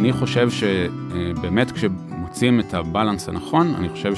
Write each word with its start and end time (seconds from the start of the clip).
אני 0.00 0.12
חושב 0.12 0.48
שבאמת 0.50 1.72
כשמוצאים 1.72 2.60
את 2.60 2.74
הבלנס 2.74 3.28
הנכון, 3.28 3.74
אני 3.78 3.88
חושב 3.88 4.12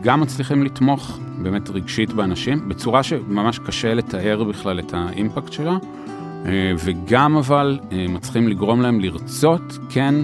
שגם 0.00 0.20
מצליחים 0.20 0.62
לתמוך 0.62 1.18
באמת 1.42 1.70
רגשית 1.70 2.12
באנשים, 2.12 2.68
בצורה 2.68 3.02
שממש 3.02 3.58
קשה 3.58 3.94
לתאר 3.94 4.44
בכלל 4.44 4.78
את 4.78 4.94
האימפקט 4.94 5.52
שלה, 5.52 5.76
וגם 6.84 7.36
אבל 7.36 7.78
מצליחים 8.08 8.48
לגרום 8.48 8.82
להם 8.82 9.00
לרצות, 9.00 9.78
כן, 9.88 10.14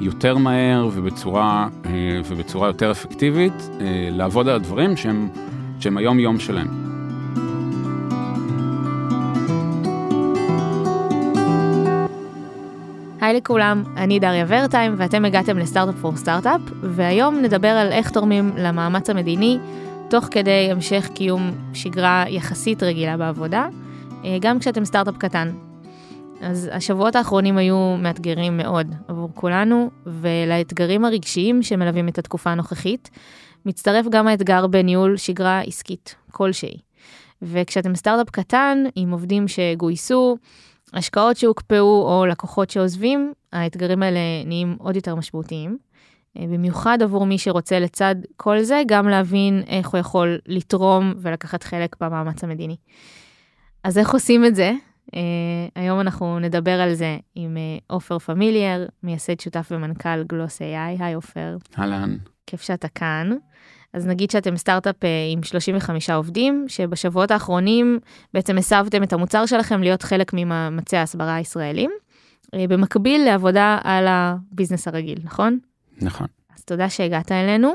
יותר 0.00 0.38
מהר 0.38 0.88
ובצורה, 0.92 1.68
ובצורה 2.28 2.68
יותר 2.68 2.90
אפקטיבית, 2.90 3.68
לעבוד 4.10 4.48
על 4.48 4.54
הדברים 4.54 4.96
שהם, 4.96 5.28
שהם 5.80 5.96
היום-יום 5.96 6.38
שלהם. 6.38 6.83
היי 13.24 13.34
לכולם, 13.34 13.82
אני 13.96 14.18
דריה 14.18 14.44
ורטיים 14.48 14.94
ואתם 14.96 15.24
הגעתם 15.24 15.58
לסטארט-אפ 15.58 15.94
פור 16.00 16.16
סטארט-אפ, 16.16 16.60
והיום 16.82 17.36
נדבר 17.42 17.68
על 17.68 17.92
איך 17.92 18.10
תורמים 18.10 18.52
למאמץ 18.56 19.10
המדיני, 19.10 19.58
תוך 20.10 20.24
כדי 20.30 20.68
המשך 20.70 21.08
קיום 21.14 21.50
שגרה 21.74 22.24
יחסית 22.28 22.82
רגילה 22.82 23.16
בעבודה, 23.16 23.68
אה, 24.24 24.36
גם 24.40 24.58
כשאתם 24.58 24.84
סטארט-אפ 24.84 25.16
קטן. 25.16 25.50
אז 26.40 26.70
השבועות 26.72 27.16
האחרונים 27.16 27.56
היו 27.56 27.96
מאתגרים 27.98 28.56
מאוד 28.56 28.94
עבור 29.08 29.30
כולנו, 29.34 29.90
ולאתגרים 30.06 31.04
הרגשיים 31.04 31.62
שמלווים 31.62 32.08
את 32.08 32.18
התקופה 32.18 32.50
הנוכחית, 32.50 33.10
מצטרף 33.66 34.06
גם 34.10 34.28
האתגר 34.28 34.66
בניהול 34.66 35.16
שגרה 35.16 35.60
עסקית 35.60 36.14
כלשהי. 36.30 36.76
וכשאתם 37.42 37.94
סטארט-אפ 37.94 38.30
קטן, 38.30 38.84
עם 38.94 39.10
עובדים 39.10 39.48
שגויסו, 39.48 40.36
השקעות 40.94 41.36
שהוקפאו 41.36 42.02
או 42.08 42.26
לקוחות 42.26 42.70
שעוזבים, 42.70 43.32
האתגרים 43.52 44.02
האלה 44.02 44.20
נהיים 44.46 44.76
עוד 44.78 44.96
יותר 44.96 45.14
משמעותיים. 45.14 45.78
אה, 46.38 46.44
במיוחד 46.46 46.98
עבור 47.02 47.26
מי 47.26 47.38
שרוצה 47.38 47.80
לצד 47.80 48.14
כל 48.36 48.62
זה, 48.62 48.82
גם 48.86 49.08
להבין 49.08 49.62
איך 49.66 49.88
הוא 49.88 50.00
יכול 50.00 50.38
לתרום 50.46 51.14
ולקחת 51.18 51.62
חלק 51.62 51.96
במאמץ 52.00 52.44
המדיני. 52.44 52.76
אז 53.84 53.98
איך 53.98 54.12
עושים 54.12 54.44
את 54.44 54.54
זה? 54.54 54.72
Uh, 55.06 55.16
היום 55.74 56.00
אנחנו 56.00 56.38
נדבר 56.38 56.80
על 56.80 56.94
זה 56.94 57.18
עם 57.34 57.56
אה, 57.56 57.78
עופר 57.86 58.16
uh, 58.16 58.18
פמיליאר, 58.18 58.86
מייסד 59.02 59.40
שותף 59.40 59.68
ומנכ"ל 59.70 60.22
גלוס 60.22 60.62
AI. 60.62 61.02
היי 61.02 61.14
עופר. 61.14 61.56
אהלן. 61.78 62.16
כיף 62.46 62.62
שאתה 62.62 62.88
כאן. 62.88 63.30
אז 63.94 64.06
נגיד 64.06 64.30
שאתם 64.30 64.56
סטארט-אפ 64.56 65.04
אה, 65.04 65.08
עם 65.32 65.42
35 65.42 66.10
עובדים, 66.10 66.64
שבשבועות 66.68 67.30
האחרונים 67.30 67.98
בעצם 68.34 68.58
הסבתם 68.58 69.02
את 69.02 69.12
המוצר 69.12 69.46
שלכם 69.46 69.82
להיות 69.82 70.02
חלק 70.02 70.30
ממאמצי 70.34 70.96
ההסברה 70.96 71.34
הישראלים, 71.34 71.90
אה, 72.54 72.64
במקביל 72.68 73.24
לעבודה 73.24 73.78
על 73.84 74.06
הביזנס 74.08 74.88
הרגיל, 74.88 75.18
נכון? 75.24 75.58
נכון. 76.00 76.26
אז 76.56 76.64
תודה 76.64 76.88
שהגעת 76.88 77.32
אלינו. 77.32 77.72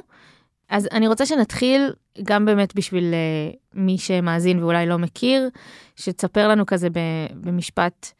אז 0.70 0.88
אני 0.92 1.08
רוצה 1.08 1.26
שנתחיל 1.26 1.94
גם 2.24 2.46
באמת 2.46 2.76
בשביל 2.76 3.14
uh, 3.14 3.58
מי 3.74 3.98
שמאזין 3.98 4.64
ואולי 4.64 4.86
לא 4.86 4.98
מכיר, 4.98 5.50
שתספר 5.96 6.48
לנו 6.48 6.66
כזה 6.66 6.88
במשפט 7.34 8.12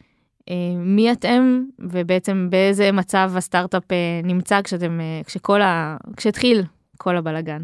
מי 0.76 1.12
אתם 1.12 1.64
ובעצם 1.80 2.48
באיזה 2.50 2.92
מצב 2.92 3.32
הסטארט-אפ 3.36 3.84
נמצא 4.24 4.62
כשאתם, 4.62 5.00
כשכל 5.26 5.62
ה... 5.62 5.98
כשהתחיל 6.18 6.64
כל 6.98 7.18
הבלגן. 7.18 7.62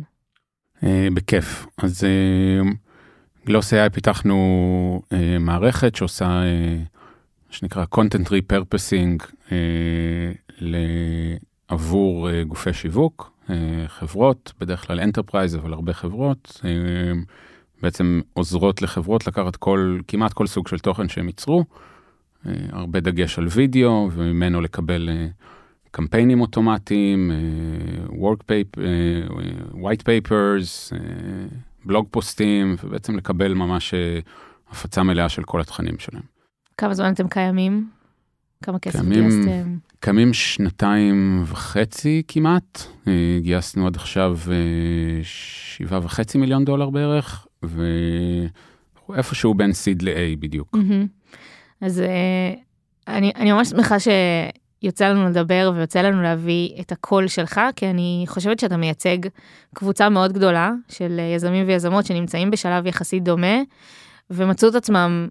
אה, 0.83 1.07
בכיף. 1.13 1.65
אז 1.77 2.03
אה, 2.03 2.71
גלוס 3.45 3.73
AI 3.73 3.89
פיתחנו 3.93 5.01
אה, 5.13 5.39
מערכת 5.39 5.95
שעושה 5.95 6.41
מה 7.47 7.53
שנקרא 7.53 7.85
content 7.95 8.27
repurposing 8.27 9.25
עבור 11.67 12.29
גופי 12.43 12.73
שיווק, 12.73 13.31
חברות, 13.87 14.53
בדרך 14.59 14.87
כלל 14.87 14.99
enterprise 14.99 15.57
אבל 15.57 15.73
הרבה 15.73 15.93
חברות, 15.93 16.61
בעצם 17.81 18.21
עוזרות 18.33 18.81
לחברות 18.81 19.27
לקחת 19.27 19.55
כל, 19.55 19.99
כמעט 20.07 20.33
כל 20.33 20.47
סוג 20.47 20.67
של 20.67 20.79
תוכן 20.79 21.09
שהם 21.09 21.27
ייצרו, 21.27 21.65
הרבה 22.71 22.99
דגש 22.99 23.39
על 23.39 23.47
וידאו 23.51 24.09
וממנו 24.13 24.61
לקבל 24.61 25.09
קמפיינים 25.95 26.41
אוטומטיים, 26.41 27.31
אה, 27.31 27.37
work 28.15 28.39
paper, 28.39 28.79
אה, 28.81 29.81
white 29.81 30.01
papers, 30.01 30.95
בלוג 31.85 32.05
אה, 32.05 32.11
פוסטים, 32.11 32.75
ובעצם 32.83 33.17
לקבל 33.17 33.53
ממש 33.53 33.93
הפצה 34.69 35.03
מלאה 35.03 35.29
של 35.29 35.43
כל 35.43 35.61
התכנים 35.61 35.99
שלהם. 35.99 36.23
כמה 36.77 36.93
זמן 36.93 37.13
אתם 37.13 37.27
קיימים? 37.27 37.89
כמה 38.63 38.79
כסף 38.79 38.99
קיימים, 38.99 39.29
גייסתם? 39.29 39.77
קיימים 39.99 40.33
שנתיים 40.33 41.43
וחצי 41.45 42.23
כמעט, 42.27 42.81
גייסנו 43.39 43.87
עד 43.87 43.95
עכשיו 43.95 44.37
שבעה 45.23 45.99
וחצי 46.03 46.37
מיליון 46.37 46.65
דולר 46.65 46.89
בערך, 46.89 47.47
ואיפשהו 49.09 49.53
בין 49.53 49.73
סיד 49.73 50.01
ל-A 50.01 50.39
בדיוק. 50.39 50.75
Mm-hmm. 50.75 51.07
אז 51.81 52.03
אני, 53.07 53.31
אני 53.35 53.51
ממש 53.51 53.67
שמחה 53.67 53.99
ש... 53.99 54.07
יוצא 54.83 55.09
לנו 55.09 55.29
לדבר 55.29 55.71
ויוצא 55.75 56.01
לנו 56.01 56.21
להביא 56.21 56.81
את 56.81 56.91
הקול 56.91 57.27
שלך, 57.27 57.61
כי 57.75 57.89
אני 57.89 58.25
חושבת 58.27 58.59
שאתה 58.59 58.77
מייצג 58.77 59.17
קבוצה 59.75 60.09
מאוד 60.09 60.33
גדולה 60.33 60.71
של 60.89 61.19
יזמים 61.35 61.67
ויזמות 61.67 62.05
שנמצאים 62.05 62.51
בשלב 62.51 62.87
יחסית 62.87 63.23
דומה, 63.23 63.57
ומצאו 64.29 64.69
את 64.69 64.75
עצמם 64.75 65.27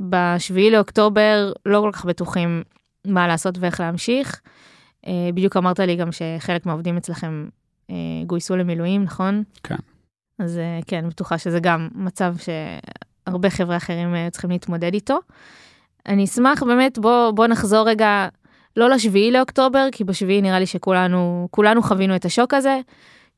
בשביעי 0.00 0.70
לאוקטובר 0.70 1.52
לא 1.66 1.80
כל 1.80 1.90
כך 1.92 2.04
בטוחים 2.04 2.62
מה 3.06 3.26
לעשות 3.28 3.58
ואיך 3.58 3.80
להמשיך. 3.80 4.40
אה, 5.06 5.30
בדיוק 5.34 5.56
אמרת 5.56 5.80
לי 5.80 5.96
גם 5.96 6.08
שחלק 6.12 6.66
מהעובדים 6.66 6.96
אצלכם 6.96 7.48
אה, 7.90 7.94
גויסו 8.26 8.56
למילואים, 8.56 9.02
נכון? 9.02 9.42
כן. 9.62 9.76
אז 10.38 10.58
אה, 10.58 10.80
כן, 10.86 11.08
בטוחה 11.08 11.38
שזה 11.38 11.60
גם 11.60 11.88
מצב 11.94 12.34
שהרבה 13.26 13.50
חבר'ה 13.50 13.76
אחרים 13.76 14.14
צריכים 14.30 14.50
להתמודד 14.50 14.94
איתו. 14.94 15.18
אני 16.06 16.24
אשמח 16.24 16.62
באמת, 16.62 16.98
בוא, 16.98 17.30
בוא 17.30 17.46
נחזור 17.46 17.88
רגע 17.88 18.28
לא 18.76 18.90
לשביעי 18.90 19.30
לאוקטובר, 19.30 19.88
כי 19.92 20.04
בשביעי 20.04 20.42
נראה 20.42 20.58
לי 20.58 20.66
שכולנו, 20.66 21.48
כולנו 21.50 21.82
חווינו 21.82 22.16
את 22.16 22.24
השוק 22.24 22.54
הזה. 22.54 22.80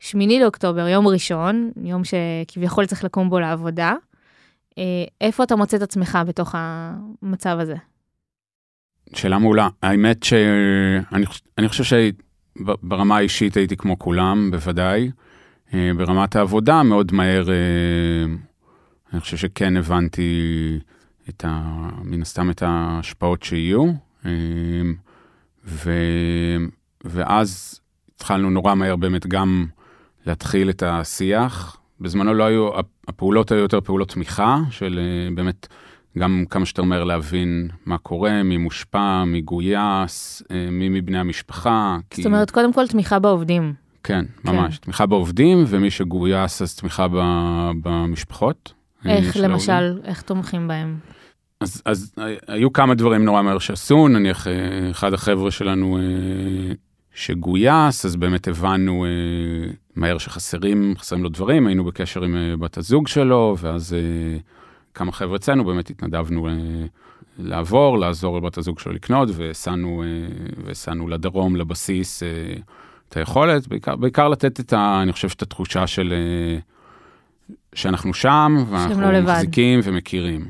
שמיני 0.00 0.40
לאוקטובר, 0.40 0.88
יום 0.88 1.08
ראשון, 1.08 1.70
יום 1.82 2.02
שכביכול 2.04 2.86
צריך 2.86 3.04
לקום 3.04 3.30
בו 3.30 3.40
לעבודה. 3.40 3.94
אה, 4.78 5.04
איפה 5.20 5.44
אתה 5.44 5.56
מוצא 5.56 5.76
את 5.76 5.82
עצמך 5.82 6.18
בתוך 6.26 6.54
המצב 6.58 7.56
הזה? 7.60 7.74
שאלה 9.14 9.38
מעולה. 9.38 9.68
האמת 9.82 10.22
שאני 10.22 11.68
חושב 11.68 11.84
שברמה 11.84 13.16
האישית 13.16 13.56
הייתי 13.56 13.76
כמו 13.76 13.98
כולם, 13.98 14.50
בוודאי. 14.50 15.10
אה, 15.74 15.90
ברמת 15.96 16.36
העבודה, 16.36 16.82
מאוד 16.82 17.12
מהר, 17.12 17.50
אה, 17.50 18.34
אני 19.12 19.20
חושב 19.20 19.36
שכן 19.36 19.76
הבנתי 19.76 20.40
את 21.28 21.44
ה... 21.44 21.62
מן 22.04 22.22
הסתם 22.22 22.50
את 22.50 22.62
ההשפעות 22.62 23.42
שיהיו. 23.42 23.92
ו... 25.66 25.92
ואז 27.04 27.80
התחלנו 28.14 28.50
נורא 28.50 28.74
מהר 28.74 28.96
באמת 28.96 29.26
גם 29.26 29.66
להתחיל 30.26 30.70
את 30.70 30.82
השיח. 30.82 31.76
בזמנו 32.00 32.34
לא 32.34 32.44
היו, 32.44 32.68
הפעולות 33.08 33.52
היו 33.52 33.60
יותר 33.60 33.80
פעולות 33.80 34.08
תמיכה, 34.08 34.58
של 34.70 35.00
אה, 35.02 35.34
באמת 35.34 35.66
גם 36.18 36.44
כמה 36.50 36.66
שיותר 36.66 36.82
מהר 36.82 37.04
להבין 37.04 37.68
מה 37.86 37.98
קורה, 37.98 38.42
מי 38.42 38.56
מושפע, 38.56 39.24
מי 39.24 39.40
גויס, 39.40 40.42
אה, 40.50 40.68
מי 40.70 40.88
מבני 40.88 41.18
המשפחה. 41.18 41.96
זאת 42.02 42.14
כי... 42.14 42.26
אומרת, 42.26 42.50
קודם 42.50 42.72
כל 42.72 42.86
תמיכה 42.86 43.18
בעובדים. 43.18 43.74
כן, 44.02 44.24
ממש. 44.44 44.78
כן. 44.78 44.84
תמיכה 44.84 45.06
בעובדים, 45.06 45.64
ומי 45.66 45.90
שגויס 45.90 46.62
אז 46.62 46.76
תמיכה 46.76 47.08
ב... 47.08 47.16
במשפחות. 47.82 48.72
אה, 49.06 49.16
איך 49.16 49.36
למשל, 49.36 49.72
העובדים. 49.72 50.04
איך 50.04 50.22
תומכים 50.22 50.68
בהם? 50.68 50.98
אז, 51.64 51.82
אז 51.84 52.14
היו 52.46 52.72
כמה 52.72 52.94
דברים 52.94 53.24
נורא 53.24 53.42
מהר 53.42 53.58
שעשו, 53.58 54.08
נניח 54.08 54.46
אה, 54.46 54.90
אחד 54.90 55.12
החבר'ה 55.12 55.50
שלנו 55.50 55.98
אה, 55.98 56.02
שגויס, 57.14 58.04
אז 58.04 58.16
באמת 58.16 58.48
הבנו 58.48 59.04
אה, 59.04 59.10
מהר 59.96 60.18
שחסרים, 60.18 60.94
חסרים 60.98 61.22
לו 61.22 61.28
דברים, 61.28 61.66
היינו 61.66 61.84
בקשר 61.84 62.24
עם 62.24 62.36
בת 62.60 62.78
הזוג 62.78 63.08
שלו, 63.08 63.56
ואז 63.60 63.96
כמה 64.94 65.12
חבר'ה 65.12 65.36
אצלנו 65.36 65.64
באמת 65.64 65.90
התנדבנו 65.90 66.48
לעבור, 67.38 67.98
לעזור 67.98 68.36
לבת 68.38 68.58
הזוג 68.58 68.78
שלו 68.78 68.92
לקנות, 68.92 69.28
והסענו 70.64 71.08
לדרום, 71.08 71.56
לבסיס, 71.56 72.22
את 73.08 73.16
היכולת, 73.16 73.68
בעיקר, 73.68 73.96
בעיקר 73.96 74.28
לתת 74.28 74.60
את 74.60 74.72
ה... 74.72 75.00
אני 75.02 75.12
חושב 75.12 75.28
שאת 75.28 75.42
התחושה 75.42 75.86
של... 75.86 76.14
שאנחנו 77.74 78.14
שם, 78.14 78.64
ואנחנו 78.70 79.00
לא 79.12 79.20
מחזיקים 79.20 79.78
לבד. 79.78 79.88
ומכירים. 79.88 80.46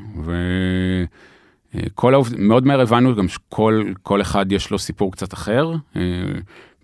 וכל 1.74 2.14
העובדים, 2.14 2.48
מאוד 2.48 2.66
מהר 2.66 2.80
הבנו 2.80 3.16
גם 3.16 3.28
שכל 3.28 4.20
אחד 4.20 4.52
יש 4.52 4.70
לו 4.70 4.78
סיפור 4.78 5.12
קצת 5.12 5.34
אחר, 5.34 5.72
אה, 5.96 6.02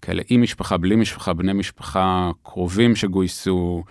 כאלה 0.02 0.22
עם 0.28 0.42
משפחה, 0.42 0.76
בלי 0.76 0.96
משפחה, 0.96 1.32
בני 1.32 1.52
משפחה, 1.52 2.30
קרובים 2.42 2.96
שגויסו, 2.96 3.84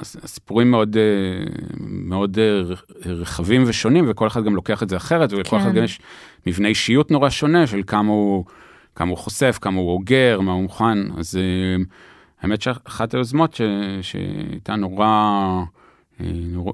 הסיפורים 0.00 0.70
מאוד, 0.70 0.96
אה, 0.96 1.44
מאוד 1.80 2.38
אה, 2.38 2.62
רחבים 3.04 3.64
ושונים, 3.66 4.04
וכל 4.08 4.26
אחד 4.26 4.44
גם 4.44 4.54
לוקח 4.54 4.82
את 4.82 4.88
זה 4.88 4.96
אחרת, 4.96 5.32
ולכל 5.32 5.50
כן. 5.50 5.62
אחד 5.62 5.74
גם 5.74 5.84
יש 5.84 6.00
מבנה 6.46 6.68
אישיות 6.68 7.10
נורא 7.10 7.30
שונה 7.30 7.66
של 7.66 7.82
כמה 7.86 8.08
הוא... 8.08 8.44
כמה 8.98 9.10
הוא 9.10 9.18
חושף, 9.18 9.58
כמה 9.60 9.80
הוא 9.80 9.92
אוגר, 9.92 10.40
מה 10.40 10.52
הוא 10.52 10.62
מוכן. 10.62 10.98
אז 11.18 11.38
האמת 12.46 12.62
שאחת 12.62 13.14
היוזמות 13.14 13.54
ש, 13.54 13.60
שהייתה 14.02 14.76
נורא, 14.76 15.06
אה, 16.20 16.26
נורא, 16.32 16.72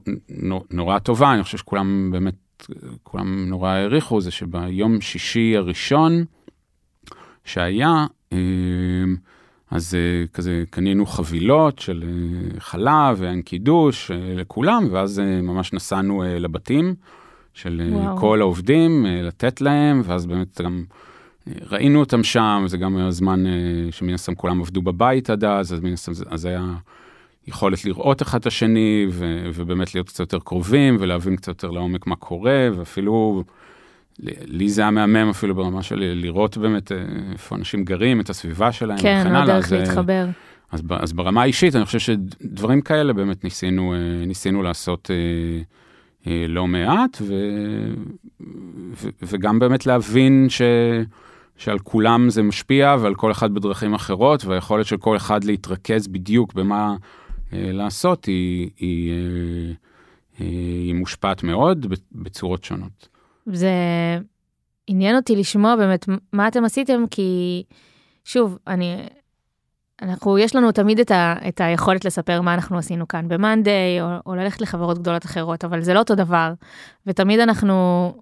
נורא 0.71 0.99
טובה, 0.99 1.35
אני 1.35 1.43
חושב 1.43 1.59
שכולם 1.59 2.11
באמת, 2.13 2.67
כולם 3.03 3.49
נורא 3.49 3.71
העריכו, 3.71 4.21
זה 4.21 4.31
שביום 4.31 5.01
שישי 5.01 5.57
הראשון 5.57 6.25
שהיה, 7.45 8.07
אה, 8.33 8.39
אז 9.71 9.97
כזה 10.33 10.65
קנינו 10.71 11.07
חבילות 11.07 11.79
של 11.79 12.05
חלב 12.59 13.17
ואין 13.19 13.43
קידוש 13.43 14.11
לכולם, 14.37 14.89
ואז 14.91 15.19
ממש 15.43 15.73
נסענו 15.73 16.23
לבתים 16.27 16.95
של 17.55 17.83
וואו. 17.93 18.17
כל 18.17 18.41
העובדים, 18.41 19.07
לתת 19.09 19.61
להם, 19.61 20.03
ואז 20.05 20.27
באמת 20.27 20.61
גם... 20.61 20.85
ראינו 21.71 22.01
אותם 22.01 22.25
שם, 22.25 22.65
זה 22.67 22.79
גם 22.79 22.97
היה 22.97 23.11
זמן 23.11 23.47
אה, 23.47 23.53
שמן 23.91 24.15
הסתם 24.15 24.35
כולם 24.35 24.61
עבדו 24.61 24.83
בבית 24.83 25.31
עד 25.31 25.45
אז, 25.45 25.75
אז 25.75 25.81
מן 25.81 25.93
הסתם 25.93 26.13
זה 26.15 26.49
היה 26.49 26.67
יכולת 27.47 27.85
לראות 27.85 28.23
אחד 28.23 28.41
את 28.41 28.47
השני, 28.47 29.07
ו, 29.11 29.51
ובאמת 29.55 29.95
להיות 29.95 30.09
קצת 30.09 30.21
יותר 30.21 30.39
קרובים, 30.39 30.97
ולהבין 31.01 31.37
קצת 31.37 31.49
יותר 31.49 31.71
לעומק 31.71 32.07
מה 32.07 32.17
קורה, 32.17 32.69
ואפילו, 32.77 33.45
לי 34.45 34.69
זה 34.69 34.83
היה 34.83 34.91
מהמם 34.91 35.31
אפילו 35.31 35.55
ברמה 35.55 35.83
של 35.83 36.13
לראות 36.15 36.57
באמת 36.57 36.93
אה, 36.93 36.99
איפה 37.33 37.57
אנשים 37.57 37.85
גרים, 37.85 38.21
את 38.21 38.31
הסביבה 38.31 38.73
שלהם, 38.73 38.99
כן, 38.99 39.33
לא 39.33 39.47
דרך 39.47 39.73
להתחבר. 39.73 40.27
אז, 40.73 40.83
אז 40.91 41.13
ברמה 41.13 41.43
האישית, 41.43 41.77
אני 41.77 41.85
חושב 41.85 41.99
שדברים 41.99 42.81
כאלה 42.81 43.13
באמת 43.13 43.45
ניסינו, 43.45 43.95
אה, 43.95 44.27
ניסינו 44.27 44.63
לעשות 44.63 45.11
לא 46.49 46.67
מעט, 46.67 47.19
ו, 47.21 47.35
ו, 48.97 49.09
וגם 49.23 49.59
באמת 49.59 49.87
להבין 49.87 50.47
ש... 50.49 50.63
שעל 51.63 51.79
כולם 51.79 52.31
זה 52.31 52.43
משפיע 52.43 52.97
ועל 53.01 53.15
כל 53.15 53.31
אחד 53.33 53.55
בדרכים 53.55 53.95
אחרות, 53.95 54.45
והיכולת 54.45 54.87
של 54.87 54.97
כל 54.97 55.17
אחד 55.17 55.45
להתרכז 55.45 56.09
בדיוק 56.09 56.55
במה 56.55 56.97
אה, 57.53 57.73
לעשות 57.73 58.25
היא, 58.25 58.71
היא, 58.77 59.13
אה, 59.13 59.73
אה, 60.41 60.47
היא 60.83 60.95
מושפעת 60.95 61.43
מאוד 61.43 61.87
בצורות 62.13 62.65
שונות. 62.65 63.09
זה 63.47 63.71
עניין 64.87 65.17
אותי 65.17 65.37
לשמוע 65.37 65.77
באמת 65.77 66.07
מה 66.33 66.49
אתם 66.49 66.65
עשיתם, 66.65 67.05
כי 67.11 67.63
שוב, 68.25 68.59
אני, 68.67 68.97
אנחנו, 70.03 70.39
יש 70.39 70.57
לנו 70.57 70.73
תמיד 70.73 71.01
את, 71.01 71.11
ה, 71.11 71.35
את 71.49 71.61
היכולת 71.61 72.05
לספר 72.05 72.41
מה 72.41 72.55
אנחנו 72.55 72.79
עשינו 72.79 73.09
כאן 73.09 73.29
ב-Monday, 73.29 74.03
או, 74.03 74.07
או 74.27 74.35
ללכת 74.35 74.61
לחברות 74.61 74.99
גדולות 74.99 75.25
אחרות, 75.25 75.65
אבל 75.65 75.81
זה 75.81 75.95
לא 75.95 75.99
אותו 75.99 76.15
דבר. 76.15 76.53
ותמיד 77.07 77.41
אנחנו 77.41 78.13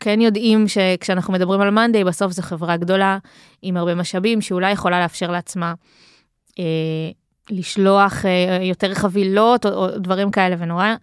כן 0.00 0.20
יודעים 0.20 0.68
שכשאנחנו 0.68 1.32
מדברים 1.32 1.60
על 1.60 1.70
מאנדיי, 1.70 2.04
בסוף 2.04 2.32
זו 2.32 2.42
חברה 2.42 2.76
גדולה 2.76 3.18
עם 3.62 3.76
הרבה 3.76 3.94
משאבים, 3.94 4.40
שאולי 4.40 4.72
יכולה 4.72 5.00
לאפשר 5.00 5.30
לעצמה 5.30 5.74
אה, 6.58 6.64
לשלוח 7.50 8.24
אה, 8.24 8.58
יותר 8.62 8.94
חבילות 8.94 9.66
או, 9.66 9.70
או 9.70 9.98
דברים 9.98 10.30
כאלה, 10.30 10.56
ונורא 10.58 10.94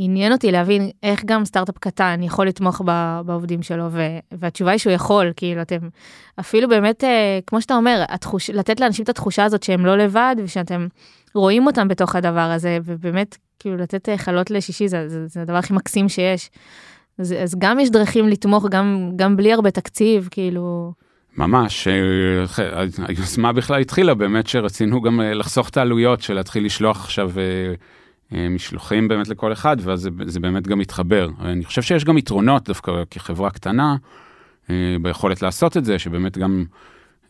עניין 0.00 0.32
אותי 0.32 0.52
להבין 0.52 0.90
איך 1.02 1.22
גם 1.24 1.44
סטארט-אפ 1.44 1.78
קטן 1.78 2.20
יכול 2.22 2.46
לתמוך 2.46 2.82
ב, 2.84 3.20
בעובדים 3.26 3.62
שלו, 3.62 3.86
ו, 3.90 4.02
והתשובה 4.32 4.70
היא 4.70 4.78
שהוא 4.78 4.92
יכול, 4.92 5.32
כאילו 5.36 5.62
אתם 5.62 5.88
אפילו 6.40 6.68
באמת, 6.68 7.04
אה, 7.04 7.38
כמו 7.46 7.60
שאתה 7.62 7.74
אומר, 7.74 8.04
התחוש, 8.08 8.50
לתת 8.50 8.80
לאנשים 8.80 9.02
את 9.02 9.08
התחושה 9.08 9.44
הזאת 9.44 9.62
שהם 9.62 9.86
לא 9.86 9.98
לבד, 9.98 10.36
ושאתם 10.44 10.86
רואים 11.34 11.66
אותם 11.66 11.88
בתוך 11.88 12.16
הדבר 12.16 12.40
הזה, 12.40 12.78
ובאמת, 12.84 13.36
כאילו 13.58 13.76
לתת 13.76 14.08
אה, 14.08 14.18
חלות 14.18 14.50
לשישי 14.50 14.88
זה, 14.88 15.08
זה, 15.08 15.26
זה 15.26 15.42
הדבר 15.42 15.56
הכי 15.56 15.72
מקסים 15.72 16.08
שיש. 16.08 16.50
אז, 17.18 17.34
אז 17.42 17.54
גם 17.58 17.80
יש 17.80 17.90
דרכים 17.90 18.28
לתמוך, 18.28 18.66
גם, 18.70 19.10
גם 19.16 19.36
בלי 19.36 19.52
הרבה 19.52 19.70
תקציב, 19.70 20.28
כאילו... 20.30 20.92
ממש, 21.36 21.88
אה, 21.88 22.84
היוזמה 23.08 23.52
בכלל 23.52 23.80
התחילה 23.80 24.14
באמת 24.14 24.46
שרצינו 24.46 25.02
גם 25.02 25.20
אה, 25.20 25.34
לחסוך 25.34 25.68
את 25.68 25.76
העלויות 25.76 26.22
של 26.22 26.34
להתחיל 26.34 26.64
לשלוח 26.64 27.04
עכשיו 27.04 27.30
אה, 28.32 28.48
משלוחים 28.48 29.08
באמת 29.08 29.28
לכל 29.28 29.52
אחד, 29.52 29.76
ואז 29.80 30.00
זה, 30.00 30.10
זה 30.26 30.40
באמת 30.40 30.68
גם 30.68 30.78
מתחבר. 30.78 31.28
אני 31.40 31.64
חושב 31.64 31.82
שיש 31.82 32.04
גם 32.04 32.18
יתרונות 32.18 32.68
דווקא 32.68 32.92
כחברה 33.10 33.50
קטנה 33.50 33.96
ביכולת 35.02 35.42
לעשות 35.42 35.76
את 35.76 35.84
זה, 35.84 35.98
שבאמת 35.98 36.38
גם 36.38 36.64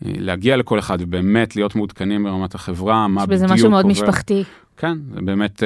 להגיע 0.02 0.56
לכל 0.56 0.78
אחד 0.78 0.98
ובאמת 1.00 1.56
להיות 1.56 1.76
מעודכנים 1.76 2.24
ברמת 2.24 2.54
החברה, 2.54 3.08
מה 3.08 3.26
בדיוק... 3.26 3.40
יש 3.40 3.44
בזה 3.44 3.54
משהו 3.54 3.70
מאוד 3.70 3.84
עובר. 3.84 3.92
משפחתי. 3.92 4.44
כן, 4.76 4.98
זה 5.14 5.20
באמת 5.20 5.62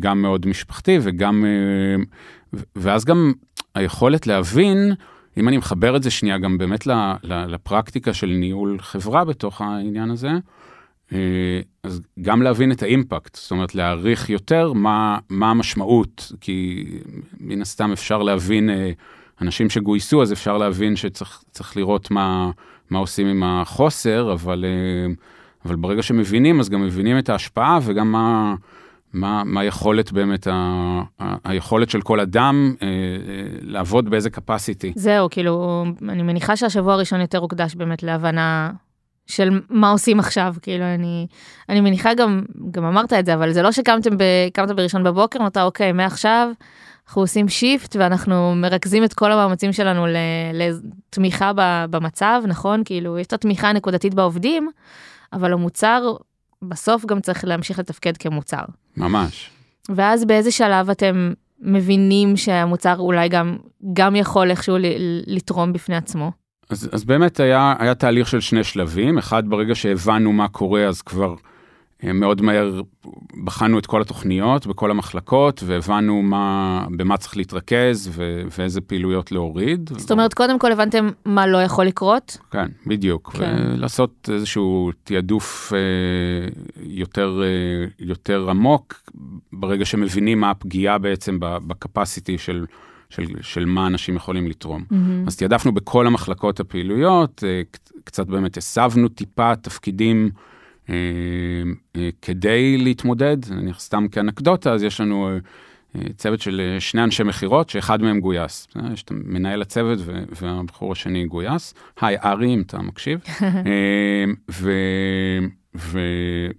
גם 0.00 0.22
מאוד 0.22 0.46
משפחתי 0.46 0.98
וגם... 1.02 1.44
ואז 2.76 3.04
גם 3.04 3.32
היכולת 3.76 4.26
להבין, 4.26 4.92
אם 5.36 5.48
אני 5.48 5.56
מחבר 5.56 5.96
את 5.96 6.02
זה 6.02 6.10
שנייה 6.10 6.38
גם 6.38 6.58
באמת 6.58 6.86
לפרקטיקה 7.24 8.14
של 8.14 8.26
ניהול 8.26 8.78
חברה 8.80 9.24
בתוך 9.24 9.60
העניין 9.60 10.10
הזה, 10.10 10.30
אה, 11.12 11.60
אז 11.82 12.00
גם 12.22 12.42
להבין 12.42 12.72
את 12.72 12.82
האימפקט, 12.82 13.34
זאת 13.34 13.50
אומרת 13.50 13.74
להעריך 13.74 14.30
יותר 14.30 14.72
מה, 14.72 15.18
מה 15.30 15.50
המשמעות, 15.50 16.32
כי 16.40 16.86
מן 17.40 17.62
הסתם 17.62 17.92
אפשר 17.92 18.22
להבין, 18.22 18.70
אה, 18.70 18.90
אנשים 19.40 19.70
שגויסו, 19.70 20.22
אז 20.22 20.32
אפשר 20.32 20.58
להבין 20.58 20.96
שצריך 20.96 21.76
לראות 21.76 22.10
מה, 22.10 22.50
מה 22.90 22.98
עושים 22.98 23.26
עם 23.26 23.42
החוסר, 23.42 24.32
אבל, 24.32 24.64
אה, 24.64 25.14
אבל 25.64 25.76
ברגע 25.76 26.02
שמבינים, 26.02 26.60
אז 26.60 26.68
גם 26.68 26.82
מבינים 26.82 27.18
את 27.18 27.28
ההשפעה 27.28 27.78
וגם 27.82 28.12
מה... 28.12 28.54
מה, 29.12 29.44
מה 29.44 29.60
היכולת 29.60 30.12
באמת, 30.12 30.46
ה, 30.46 30.52
ה, 31.20 31.36
היכולת 31.44 31.90
של 31.90 32.00
כל 32.00 32.20
אדם 32.20 32.74
אה, 32.82 32.86
אה, 32.88 32.92
לעבוד 33.62 34.10
באיזה 34.10 34.28
capacity. 34.36 34.92
זהו, 34.94 35.30
כאילו, 35.30 35.84
אני 36.08 36.22
מניחה 36.22 36.56
שהשבוע 36.56 36.94
הראשון 36.94 37.20
יותר 37.20 37.38
הוקדש 37.38 37.74
באמת 37.74 38.02
להבנה 38.02 38.70
של 39.26 39.60
מה 39.70 39.90
עושים 39.90 40.18
עכשיו, 40.18 40.54
כאילו, 40.62 40.84
אני, 40.84 41.26
אני 41.68 41.80
מניחה 41.80 42.14
גם, 42.14 42.42
גם 42.70 42.84
אמרת 42.84 43.12
את 43.12 43.26
זה, 43.26 43.34
אבל 43.34 43.52
זה 43.52 43.62
לא 43.62 43.72
שקמתם 43.72 44.16
ב, 44.16 44.22
קמת 44.52 44.70
בראשון 44.70 45.04
בבוקר, 45.04 45.38
אמרת, 45.38 45.56
אוקיי, 45.56 45.92
מעכשיו 45.92 46.48
אנחנו 47.06 47.22
עושים 47.22 47.48
שיפט 47.48 47.96
ואנחנו 47.96 48.54
מרכזים 48.56 49.04
את 49.04 49.14
כל 49.14 49.32
המאמצים 49.32 49.72
שלנו 49.72 50.06
לתמיכה 50.52 51.52
במצב, 51.90 52.42
נכון? 52.46 52.82
כאילו, 52.84 53.18
יש 53.18 53.26
את 53.26 53.32
התמיכה 53.32 53.68
הנקודתית 53.68 54.14
בעובדים, 54.14 54.70
אבל 55.32 55.52
המוצר 55.52 56.16
בסוף 56.62 57.04
גם 57.04 57.20
צריך 57.20 57.44
להמשיך 57.44 57.78
לתפקד 57.78 58.16
כמוצר. 58.16 58.64
ממש. 58.96 59.50
ואז 59.88 60.24
באיזה 60.24 60.50
שלב 60.50 60.90
אתם 60.90 61.32
מבינים 61.60 62.36
שהמוצר 62.36 62.98
אולי 62.98 63.28
גם, 63.28 63.56
גם 63.92 64.16
יכול 64.16 64.50
איכשהו 64.50 64.76
לתרום 65.26 65.72
בפני 65.72 65.96
עצמו? 65.96 66.32
אז, 66.70 66.88
אז 66.92 67.04
באמת 67.04 67.40
היה, 67.40 67.74
היה 67.78 67.94
תהליך 67.94 68.28
של 68.28 68.40
שני 68.40 68.64
שלבים, 68.64 69.18
אחד 69.18 69.48
ברגע 69.48 69.74
שהבנו 69.74 70.32
מה 70.32 70.48
קורה 70.48 70.86
אז 70.86 71.02
כבר 71.02 71.34
מאוד 72.02 72.42
מהר 72.42 72.80
בחנו 73.44 73.78
את 73.78 73.86
כל 73.86 74.00
התוכניות 74.00 74.66
בכל 74.66 74.90
המחלקות 74.90 75.62
והבנו 75.66 76.22
מה, 76.22 76.86
במה 76.96 77.16
צריך 77.16 77.36
להתרכז 77.36 78.10
ו, 78.12 78.42
ואיזה 78.58 78.80
פעילויות 78.80 79.32
להוריד. 79.32 79.90
זאת 79.96 80.10
אומרת, 80.10 80.34
קודם 80.34 80.58
כל 80.58 80.72
הבנתם 80.72 81.08
מה 81.24 81.46
לא 81.46 81.62
יכול 81.62 81.86
לקרות? 81.86 82.38
כן, 82.50 82.66
בדיוק. 82.86 83.32
כן. 83.36 83.56
לעשות 83.76 84.28
איזשהו 84.32 84.90
תעדוף 85.04 85.72
אה, 85.72 85.78
יותר, 86.78 87.42
אה, 87.42 87.88
יותר 87.98 88.50
עמוק 88.50 89.10
ברגע 89.52 89.84
שמבינים 89.84 90.40
מה 90.40 90.50
הפגיעה 90.50 90.98
בעצם 90.98 91.38
בקפסיטי 91.40 92.38
של... 92.38 92.66
של, 93.10 93.24
של 93.40 93.64
מה 93.64 93.86
אנשים 93.86 94.16
יכולים 94.16 94.46
לתרום. 94.46 94.84
Mm-hmm. 94.90 95.26
אז 95.26 95.36
תעדפנו 95.36 95.72
בכל 95.72 96.06
המחלקות 96.06 96.60
הפעילויות, 96.60 97.44
קצת 98.04 98.26
באמת 98.26 98.56
הסבנו 98.56 99.08
טיפה 99.08 99.56
תפקידים 99.56 100.30
אה, 100.34 100.40
אה, 100.40 100.55
כדי 102.22 102.76
להתמודד, 102.78 103.36
אני 103.50 103.70
סתם 103.78 104.08
כאנקדוטה, 104.08 104.72
אז 104.72 104.82
יש 104.82 105.00
לנו 105.00 105.28
אה, 105.96 106.00
צוות 106.16 106.40
של 106.40 106.76
שני 106.78 107.04
אנשי 107.04 107.22
מכירות, 107.22 107.70
שאחד 107.70 108.02
מהם 108.02 108.20
גויס. 108.20 108.68
יש 108.92 109.02
את 109.02 109.12
מנהל 109.14 109.62
הצוות 109.62 109.98
והבחור 110.40 110.92
השני 110.92 111.26
גויס. 111.26 111.74
היי, 112.00 112.16
ארי, 112.24 112.54
אם 112.54 112.62
אתה 112.66 112.78
מקשיב. 112.78 113.20
ו, 114.50 114.72
ו, 115.74 116.00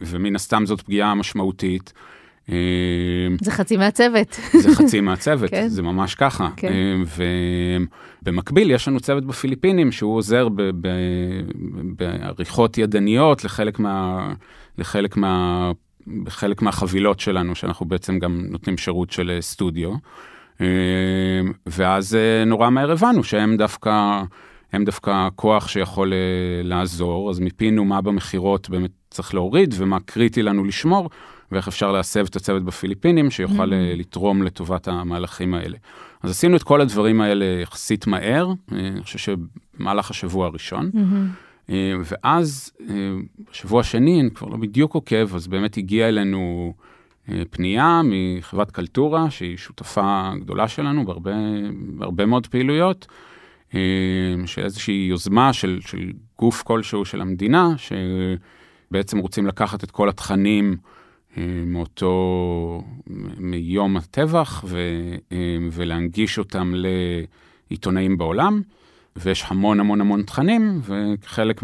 ומן 0.01 0.36
הסתם 0.36 0.65
זאת 0.65 0.81
פגיעה 0.81 1.15
משמעותית. 1.15 1.93
זה 3.41 3.51
חצי 3.51 3.77
מהצוות. 3.77 4.39
זה 4.53 4.75
חצי 4.75 5.01
מהצוות, 5.01 5.50
כן. 5.51 5.67
זה 5.67 5.81
ממש 5.81 6.15
ככה. 6.15 6.50
כן. 6.55 6.74
אמ, 6.74 7.86
ובמקביל 8.27 8.72
יש 8.72 8.88
לנו 8.88 9.00
צוות 9.00 9.25
בפיליפינים 9.25 9.91
שהוא 9.91 10.15
עוזר 10.15 10.48
בעריכות 11.98 12.77
ידניות 12.77 13.43
לחלק 13.43 13.79
מה... 13.79 14.34
לחלק 14.77 15.17
מה... 15.17 15.72
בחלק 16.24 16.62
מהחבילות 16.62 17.19
שלנו, 17.19 17.55
שאנחנו 17.55 17.86
בעצם 17.86 18.19
גם 18.19 18.46
נותנים 18.50 18.77
שירות 18.77 19.12
של 19.12 19.38
סטודיו. 19.41 19.93
אמ, 20.62 20.65
ואז 21.65 22.15
אה, 22.15 22.46
נורא 22.46 22.69
מהר 22.69 22.91
הבנו 22.91 23.24
שהם 23.24 23.57
דווקא, 23.57 24.22
הם 24.74 24.86
דווקא 24.86 25.27
כוח 25.36 25.67
שיכול 25.67 26.13
אה, 26.13 26.17
לעזור, 26.63 27.29
אז 27.29 27.39
מיפינו 27.39 27.86
מה 27.86 28.01
במכירות 28.01 28.69
באמת 28.69 28.91
צריך 29.10 29.34
להוריד 29.34 29.74
ומה 29.77 30.00
קריטי 30.00 30.43
לנו 30.43 30.63
לשמור. 30.63 31.10
ואיך 31.51 31.68
אפשר 31.68 31.92
להסב 31.92 32.25
את 32.30 32.36
הצוות 32.36 32.63
בפיליפינים 32.63 33.32
שיוכל 33.32 33.74
mm-hmm. 33.74 33.98
לתרום 33.98 34.44
לטובת 34.44 34.88
המהלכים 34.88 35.54
האלה. 35.54 35.77
אז 36.24 36.32
עשינו 36.32 36.56
את 36.56 36.63
כל 36.63 36.82
הדברים 36.82 37.22
האלה 37.22 37.46
יחסית 37.46 38.08
מהר, 38.08 38.48
אה, 38.72 38.88
אני 38.88 39.04
חושב 39.04 39.20
שבמהלך 39.20 40.12
השבוע 40.12 40.48
הראשון. 40.48 40.92
Mm-hmm. 40.94 41.74
ואז 42.06 42.72
בשבוע 43.51 43.80
השני, 43.80 44.22
אני 44.22 44.32
כבר 44.32 44.48
לא 44.48 44.58
בדיוק 44.58 44.94
עוקב, 44.94 45.36
אז 45.36 45.48
באמת 45.48 45.77
הגיעה 45.77 46.10
אלינו 46.10 46.74
פנייה 47.50 48.01
מחברת 48.04 48.72
קלטורה, 48.72 49.30
שהיא 49.30 49.58
שותפה 49.58 50.32
גדולה 50.39 50.68
שלנו 50.68 51.06
בהרבה, 51.06 51.32
בהרבה 51.74 52.25
מאוד 52.25 52.48
פעילויות, 52.48 53.08
של 54.46 54.63
איזושהי 54.63 55.08
יוזמה 55.10 55.54
של, 55.54 55.80
של 55.82 56.12
גוף 56.39 56.63
כלשהו 56.63 57.06
של 57.06 57.22
המדינה, 57.22 57.75
שבעצם 57.77 59.18
רוצים 59.18 59.48
לקחת 59.48 59.84
את 59.84 59.92
כל 59.92 60.10
התכנים 60.10 60.77
מאותו, 61.65 62.84
מיום 63.38 63.98
הטבח, 63.98 64.63
ו, 64.67 64.79
ולהנגיש 65.72 66.39
אותם 66.39 66.74
לעיתונאים 67.69 68.17
בעולם. 68.17 68.62
ויש 69.15 69.46
המון 69.48 69.79
המון 69.79 70.01
המון 70.01 70.24
תכנים, 70.24 70.81
וכחלק 70.84 71.63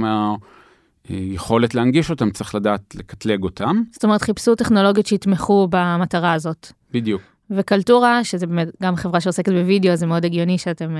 מהיכולת 1.09 1.75
להנגיש 1.75 2.09
אותם 2.09 2.31
צריך 2.31 2.55
לדעת 2.55 2.95
לקטלג 2.95 3.43
אותם. 3.43 3.81
זאת 3.91 4.03
אומרת, 4.03 4.21
חיפשו 4.21 4.55
טכנולוגיות 4.55 5.05
שיתמכו 5.05 5.67
במטרה 5.71 6.33
הזאת. 6.33 6.71
בדיוק. 6.91 7.21
וקלטורה, 7.49 8.23
שזה 8.23 8.47
באמת 8.47 8.67
גם 8.83 8.95
חברה 8.95 9.21
שעוסקת 9.21 9.51
בווידאו, 9.51 9.95
זה 9.95 10.05
מאוד 10.05 10.25
הגיוני 10.25 10.57
שאתם 10.57 10.95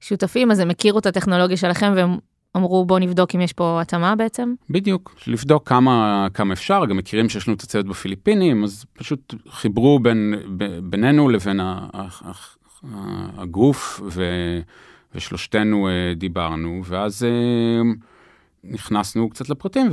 שותפים, 0.00 0.50
אז 0.50 0.58
הם 0.58 0.70
הכירו 0.70 0.98
את 0.98 1.06
הטכנולוגיה 1.06 1.56
שלכם 1.56 1.92
והם 1.96 2.18
אמרו 2.58 2.84
בוא 2.84 2.98
נבדוק 2.98 3.34
אם 3.34 3.40
יש 3.40 3.52
פה 3.52 3.80
התאמה 3.80 4.16
בעצם? 4.16 4.54
בדיוק, 4.70 5.14
לבדוק 5.26 5.68
כמה, 5.68 6.26
כמה 6.34 6.52
אפשר, 6.52 6.86
גם 6.86 6.96
מכירים 6.96 7.28
שיש 7.28 7.48
לנו 7.48 7.56
את 7.56 7.62
הצוות 7.62 7.86
בפיליפינים, 7.86 8.64
אז 8.64 8.84
פשוט 8.92 9.34
חיברו 9.50 9.98
בין, 9.98 10.34
ב, 10.56 10.78
בינינו 10.82 11.28
לבין 11.28 11.60
הגוף, 13.36 14.00
ו, 14.04 14.24
ושלושתנו 15.14 15.88
דיברנו, 16.16 16.82
ואז 16.84 17.26
נכנסנו 18.64 19.30
קצת 19.30 19.48
לפרטים 19.48 19.86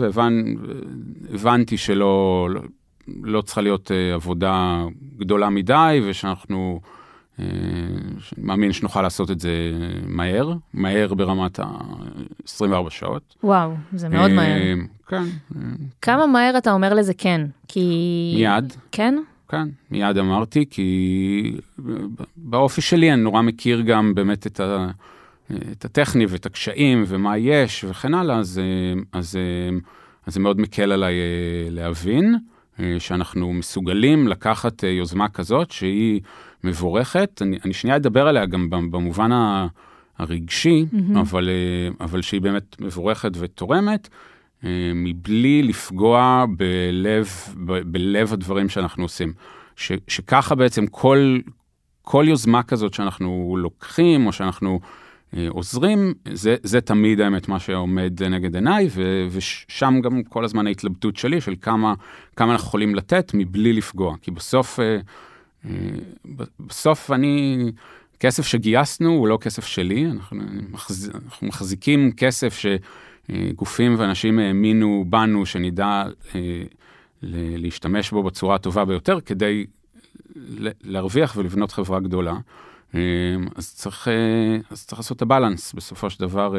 והבנתי 1.32 1.78
שלא 1.78 2.48
לא, 2.52 2.62
לא 3.24 3.42
צריכה 3.42 3.62
להיות 3.62 3.92
עבודה 4.14 4.86
גדולה 5.18 5.50
מדי, 5.50 6.02
ושאנחנו... 6.04 6.80
אני 7.40 7.48
מאמין 8.38 8.72
שנוכל 8.72 9.02
לעשות 9.02 9.32
את 9.32 9.40
זה 9.40 9.52
מהר, 10.08 10.54
מהר 10.74 11.14
ברמת 11.14 11.60
ה-24 11.60 12.90
שעות. 12.90 13.36
וואו, 13.44 13.74
זה 13.94 14.10
מאוד 14.10 14.32
מהר. 14.32 14.76
כן. 15.08 15.24
כמה 16.02 16.26
מהר 16.26 16.58
אתה 16.58 16.72
אומר 16.72 16.94
לזה 16.94 17.14
כן? 17.14 17.42
כי... 17.68 18.34
מיד. 18.36 18.74
כן? 18.92 19.16
כן, 19.50 19.68
מיד 19.92 20.18
אמרתי, 20.18 20.66
כי 20.70 21.58
באופי 22.38 22.82
שלי 22.82 23.14
אני 23.14 23.22
נורא 23.22 23.42
מכיר 23.42 23.82
גם 23.82 24.16
באמת 24.16 24.48
את, 24.48 24.60
ה, 24.60 24.88
את 25.72 25.86
הטכני 25.86 26.26
ואת 26.30 26.46
הקשיים 26.46 27.04
ומה 27.08 27.38
יש 27.38 27.86
וכן 27.90 28.14
הלאה, 28.14 28.38
אז, 28.38 28.62
אז, 29.12 29.38
אז 30.26 30.34
זה 30.34 30.40
מאוד 30.40 30.62
מקל 30.62 30.92
עליי 30.92 31.16
להבין 31.70 32.36
שאנחנו 33.00 33.54
מסוגלים 33.54 34.28
לקחת 34.28 34.84
יוזמה 34.84 35.30
כזאת 35.30 35.72
שהיא 35.72 36.22
מבורכת, 36.64 37.42
אני, 37.42 37.58
אני 37.66 37.74
שנייה 37.74 37.96
אדבר 37.96 38.28
עליה 38.28 38.46
גם 38.46 38.70
במובן 38.70 39.30
הרגשי, 40.18 40.86
mm-hmm. 40.92 41.20
אבל, 41.20 41.50
אבל 42.00 42.22
שהיא 42.22 42.42
באמת 42.42 42.82
מבורכת 42.82 43.32
ותורמת, 43.40 44.10
מבלי 44.96 45.64
לפגוע 45.64 46.46
בלב, 46.58 47.30
ב, 47.66 47.80
בלב 47.92 48.34
הדברים 48.34 48.70
שאנחנו 48.70 49.04
עושים. 49.04 49.34
ש, 49.76 49.92
שככה 50.08 50.56
בעצם 50.56 50.88
כל, 50.88 51.40
כל 52.02 52.26
יוזמה 52.28 52.64
כזאת 52.64 52.94
שאנחנו 52.94 53.56
לוקחים 53.60 54.28
או 54.28 54.32
שאנחנו 54.32 54.80
אה, 54.84 55.05
עוזרים, 55.50 56.14
זה, 56.34 56.56
זה 56.64 56.82
תמיד 56.82 57.22
האמת 57.22 57.48
מה 57.48 57.60
שעומד 57.60 58.24
נגד 58.24 58.56
עיניי, 58.56 58.88
ו, 58.92 59.28
ושם 59.32 60.00
גם 60.04 60.24
כל 60.24 60.46
הזמן 60.46 60.68
ההתלבטות 60.68 61.18
שלי 61.18 61.42
של 61.42 61.56
כמה, 61.62 61.94
כמה 62.36 62.52
אנחנו 62.52 62.68
יכולים 62.68 62.96
לתת 62.96 63.32
מבלי 63.34 63.74
לפגוע. 63.74 64.16
כי 64.22 64.32
בסוף... 64.32 64.80
אה, 64.80 65.00
בסוף 66.60 67.12
אני, 67.12 67.72
כסף 68.20 68.46
שגייסנו 68.46 69.10
הוא 69.10 69.28
לא 69.28 69.38
כסף 69.42 69.66
שלי, 69.66 70.12
אנחנו, 70.12 70.42
מחז, 70.70 71.12
אנחנו 71.26 71.48
מחזיקים 71.48 72.12
כסף 72.12 72.58
שגופים 73.30 73.96
ואנשים 73.98 74.40
האמינו 74.40 75.06
בנו 75.10 75.46
שנדע 75.46 76.04
אה, 76.36 76.64
להשתמש 77.58 78.12
בו 78.12 78.24
בצורה 78.24 78.56
הטובה 78.56 78.86
ביותר 78.86 79.22
כדי 79.22 79.66
להרוויח 80.84 81.36
ולבנות 81.38 81.72
חברה 81.72 82.00
גדולה. 82.00 82.38
אה, 82.96 83.00
אז 83.56 83.74
צריך, 83.74 84.08
אה, 84.08 84.58
אז 84.72 84.86
צריך 84.86 85.00
לעשות 85.00 85.18
את 85.18 85.22
הבלנס 85.22 85.74
בסופו 85.74 86.10
של 86.10 86.20
דבר. 86.20 86.56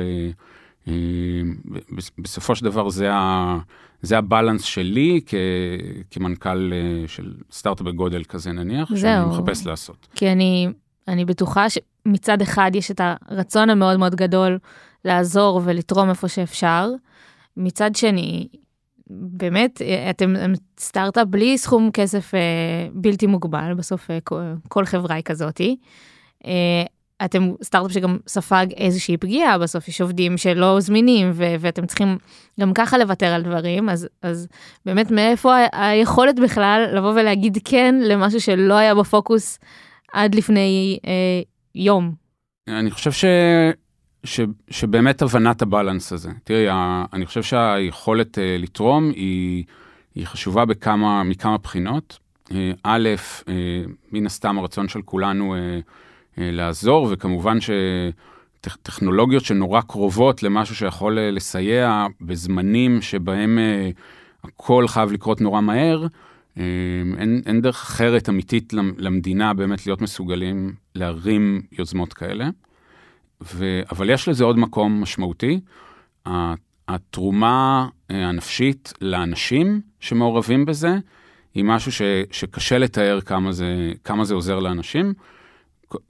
בסופו 2.18 2.54
של 2.54 2.64
דבר 2.64 2.88
זה, 2.88 3.12
ה, 3.12 3.58
זה 4.02 4.18
הבלנס 4.18 4.62
שלי 4.62 5.20
כ, 5.26 5.34
כמנכ"ל 6.10 6.72
אה, 6.72 7.08
של 7.08 7.34
סטארט-אפ 7.50 7.86
בגודל 7.86 8.24
כזה 8.24 8.52
נניח, 8.52 8.88
זהו. 8.88 9.00
שאני 9.00 9.24
מחפש 9.24 9.66
לעשות. 9.66 10.08
כי 10.14 10.32
אני, 10.32 10.68
אני 11.08 11.24
בטוחה 11.24 11.66
שמצד 11.70 12.42
אחד 12.42 12.70
יש 12.74 12.90
את 12.90 13.00
הרצון 13.04 13.70
המאוד 13.70 13.96
מאוד 13.96 14.14
גדול 14.14 14.58
לעזור 15.04 15.60
ולתרום 15.64 16.10
איפה 16.10 16.28
שאפשר, 16.28 16.90
מצד 17.56 17.96
שני, 17.96 18.48
באמת, 19.10 19.82
אתם 20.10 20.34
סטארט-אפ 20.78 21.26
בלי 21.30 21.58
סכום 21.58 21.90
כסף 21.92 22.34
אה, 22.34 22.40
בלתי 22.92 23.26
מוגבל, 23.26 23.74
בסוף 23.76 24.10
אה, 24.10 24.18
כל 24.68 24.84
חברה 24.84 25.14
היא 25.14 25.24
כזאתי. 25.24 25.76
אתם 27.24 27.50
סטארט-אפ 27.62 27.92
שגם 27.92 28.18
ספג 28.26 28.66
איזושהי 28.76 29.16
פגיעה, 29.16 29.58
בסוף 29.58 29.88
יש 29.88 30.00
עובדים 30.00 30.36
שלא 30.36 30.80
זמינים 30.80 31.30
ו- 31.34 31.54
ואתם 31.60 31.86
צריכים 31.86 32.18
גם 32.60 32.72
ככה 32.74 32.98
לוותר 32.98 33.26
על 33.26 33.42
דברים, 33.42 33.88
אז, 33.88 34.08
אז 34.22 34.48
באמת 34.86 35.10
מאיפה 35.10 35.56
ה- 35.56 35.88
היכולת 35.90 36.40
בכלל 36.40 36.90
לבוא 36.96 37.12
ולהגיד 37.12 37.58
כן 37.64 37.94
למשהו 38.02 38.40
שלא 38.40 38.74
היה 38.74 38.94
בפוקוס 38.94 39.58
עד 40.12 40.34
לפני 40.34 40.98
אה, 41.06 41.42
יום? 41.74 42.14
אני 42.68 42.90
חושב 42.90 43.12
ש... 43.12 43.24
ש, 44.24 44.40
שבאמת 44.70 45.22
הבנת 45.22 45.62
הבלנס 45.62 46.12
הזה. 46.12 46.30
תראי, 46.44 46.66
אני 47.12 47.26
חושב 47.26 47.42
שהיכולת 47.42 48.38
uh, 48.38 48.40
לתרום 48.58 49.10
היא, 49.10 49.64
היא 50.14 50.26
חשובה 50.26 50.64
בכמה, 50.64 51.22
מכמה 51.22 51.58
בחינות. 51.58 52.18
Uh, 52.48 52.52
א', 52.82 53.08
uh, 53.40 53.50
מן 54.12 54.26
הסתם 54.26 54.58
הרצון 54.58 54.88
של 54.88 55.02
כולנו 55.02 55.54
אה, 55.54 55.78
לעזור, 56.36 57.08
וכמובן 57.10 57.58
שטכנולוגיות 57.60 59.44
שנורא 59.44 59.80
קרובות 59.80 60.42
למשהו 60.42 60.74
שיכול 60.74 61.18
אה, 61.18 61.30
לסייע 61.30 62.06
בזמנים 62.20 63.02
שבהם 63.02 63.58
אה, 63.58 63.90
הכל 64.44 64.88
חייב 64.88 65.12
לקרות 65.12 65.40
נורא 65.40 65.60
מהר, 65.60 66.06
אין, 67.18 67.42
אין 67.46 67.60
דרך 67.60 67.82
אחרת 67.82 68.28
אמיתית 68.28 68.72
למדינה 68.98 69.54
באמת 69.54 69.86
להיות 69.86 70.00
מסוגלים 70.00 70.74
להרים 70.94 71.62
יוזמות 71.72 72.12
כאלה. 72.12 72.48
ו, 73.40 73.80
אבל 73.90 74.10
יש 74.10 74.28
לזה 74.28 74.44
עוד 74.44 74.58
מקום 74.58 75.00
משמעותי. 75.00 75.60
התרומה 76.88 77.88
הנפשית 78.10 78.92
לאנשים 79.00 79.80
שמעורבים 80.00 80.64
בזה, 80.64 80.98
היא 81.54 81.64
משהו 81.64 81.92
ש, 81.92 82.02
שקשה 82.30 82.78
לתאר 82.78 83.20
כמה 83.20 83.52
זה, 83.52 83.92
כמה 84.04 84.24
זה 84.24 84.34
עוזר 84.34 84.58
לאנשים. 84.58 85.14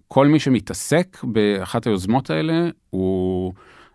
כל 0.08 0.26
מי 0.26 0.40
שמתעסק 0.40 1.16
באחת 1.22 1.86
היוזמות 1.86 2.30
האלה, 2.30 2.68
הוא 2.90 3.52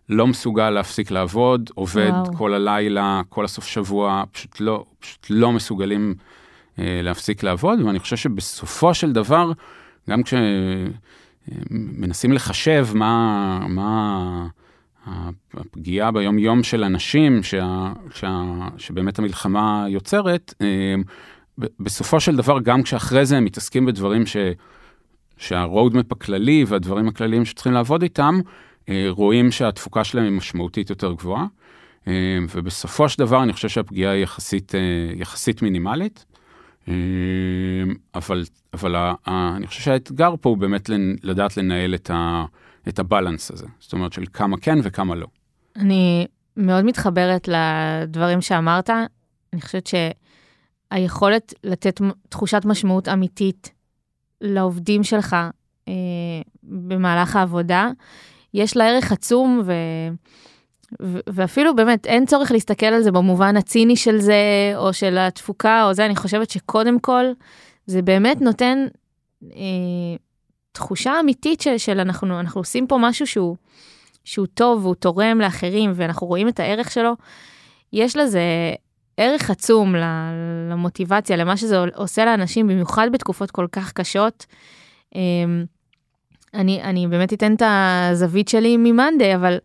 לא 0.09 0.27
מסוגל 0.27 0.69
להפסיק 0.69 1.11
לעבוד, 1.11 1.69
עובד 1.75 2.09
וואו. 2.09 2.33
כל 2.37 2.53
הלילה, 2.53 3.21
כל 3.29 3.45
הסוף 3.45 3.65
שבוע, 3.65 4.23
פשוט 4.31 4.59
לא, 4.59 4.85
פשוט 4.99 5.27
לא 5.29 5.51
מסוגלים 5.51 6.15
אה, 6.79 6.99
להפסיק 7.03 7.43
לעבוד, 7.43 7.81
ואני 7.81 7.99
חושב 7.99 8.15
שבסופו 8.15 8.93
של 8.93 9.11
דבר, 9.11 9.51
גם 10.09 10.21
כשמנסים 11.49 12.33
לחשב 12.33 12.87
מה, 12.93 13.59
מה 13.69 14.47
הפגיעה 15.53 16.11
ביום-יום 16.11 16.63
של 16.63 16.83
אנשים, 16.83 17.43
שה, 17.43 17.93
שה, 18.13 18.43
שבאמת 18.77 19.19
המלחמה 19.19 19.85
יוצרת, 19.89 20.53
אה, 20.61 20.95
בסופו 21.79 22.19
של 22.19 22.35
דבר, 22.35 22.59
גם 22.59 22.83
כשאחרי 22.83 23.25
זה 23.25 23.37
הם 23.37 23.45
מתעסקים 23.45 23.85
בדברים 23.85 24.25
ש... 24.25 24.37
שהרודמפ 25.37 26.11
הכללי 26.11 26.65
והדברים 26.67 27.07
הכלליים 27.07 27.45
שצריכים 27.45 27.73
לעבוד 27.73 28.01
איתם, 28.03 28.39
אה, 28.89 29.05
רואים 29.09 29.51
שהתפוקה 29.51 30.03
שלהם 30.03 30.25
היא 30.25 30.31
משמעותית 30.31 30.89
יותר 30.89 31.13
גבוהה. 31.13 31.45
אה, 32.07 32.37
ובסופו 32.55 33.09
של 33.09 33.19
דבר 33.19 33.43
אני 33.43 33.53
חושב 33.53 33.69
שהפגיעה 33.69 34.13
היא 34.13 34.23
יחסית, 34.23 34.75
אה, 34.75 34.79
יחסית 35.15 35.61
מינימלית. 35.61 36.25
אבל, 38.15 38.43
אבל 38.73 38.95
אני 39.27 39.67
חושב 39.67 39.81
שהאתגר 39.81 40.33
פה 40.41 40.49
הוא 40.49 40.57
באמת 40.57 40.89
לדעת 41.23 41.57
לנהל 41.57 41.95
את, 41.95 42.09
ה, 42.09 42.45
את 42.87 42.99
הבלנס 42.99 43.51
הזה, 43.51 43.65
זאת 43.79 43.93
אומרת 43.93 44.13
של 44.13 44.23
כמה 44.33 44.57
כן 44.57 44.77
וכמה 44.83 45.15
לא. 45.15 45.27
אני 45.75 46.27
מאוד 46.57 46.85
מתחברת 46.85 47.47
לדברים 47.47 48.41
שאמרת, 48.41 48.89
אני 49.53 49.61
חושבת 49.61 49.89
שהיכולת 50.91 51.53
לתת 51.63 52.01
תחושת 52.29 52.61
משמעות 52.65 53.07
אמיתית 53.07 53.71
לעובדים 54.41 55.03
שלך 55.03 55.35
אה, 55.87 55.93
במהלך 56.63 57.35
העבודה, 57.35 57.89
יש 58.53 58.77
לה 58.77 58.87
ערך 58.87 59.11
עצום, 59.11 59.61
ו... 59.65 59.73
ואפילו 61.27 61.75
באמת 61.75 62.05
אין 62.05 62.25
צורך 62.25 62.51
להסתכל 62.51 62.85
על 62.85 63.01
זה 63.01 63.11
במובן 63.11 63.57
הציני 63.57 63.95
של 63.95 64.19
זה, 64.19 64.73
או 64.75 64.93
של 64.93 65.17
התפוקה, 65.17 65.85
או 65.85 65.93
זה, 65.93 66.05
אני 66.05 66.15
חושבת 66.15 66.49
שקודם 66.49 66.99
כל, 66.99 67.25
זה 67.85 68.01
באמת 68.01 68.41
נותן 68.41 68.87
אה, 69.43 70.15
תחושה 70.71 71.19
אמיתית 71.19 71.61
של, 71.61 71.77
של 71.77 71.99
אנחנו, 71.99 72.39
אנחנו 72.39 72.61
עושים 72.61 72.87
פה 72.87 72.97
משהו 73.01 73.27
שהוא, 73.27 73.55
שהוא 74.23 74.47
טוב 74.53 74.85
והוא 74.85 74.95
תורם 74.95 75.41
לאחרים, 75.41 75.91
ואנחנו 75.95 76.27
רואים 76.27 76.47
את 76.47 76.59
הערך 76.59 76.91
שלו. 76.91 77.13
יש 77.93 78.17
לזה 78.17 78.41
ערך 79.17 79.49
עצום 79.49 79.95
למוטיבציה, 80.69 81.35
למה 81.35 81.57
שזה 81.57 81.79
עושה 81.95 82.25
לאנשים, 82.25 82.67
במיוחד 82.67 83.07
בתקופות 83.11 83.51
כל 83.51 83.67
כך 83.71 83.91
קשות. 83.91 84.45
אה, 85.15 85.21
אני, 86.53 86.81
אני 86.83 87.07
באמת 87.07 87.33
אתן 87.33 87.53
את 87.53 87.61
הזווית 87.65 88.47
שלי 88.47 88.77
ממאנדי, 88.77 89.35
אבל 89.35 89.57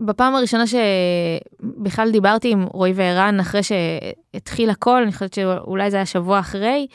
בפעם 0.00 0.34
הראשונה 0.34 0.64
שבכלל 0.66 2.10
דיברתי 2.10 2.50
עם 2.50 2.62
רועי 2.62 2.92
וערן, 2.92 3.40
אחרי 3.40 3.60
שהתחיל 3.62 4.70
הכל, 4.70 5.02
אני 5.02 5.12
חושבת 5.12 5.34
שאולי 5.34 5.90
זה 5.90 5.96
היה 5.96 6.06
שבוע 6.06 6.40
אחרי, 6.40 6.86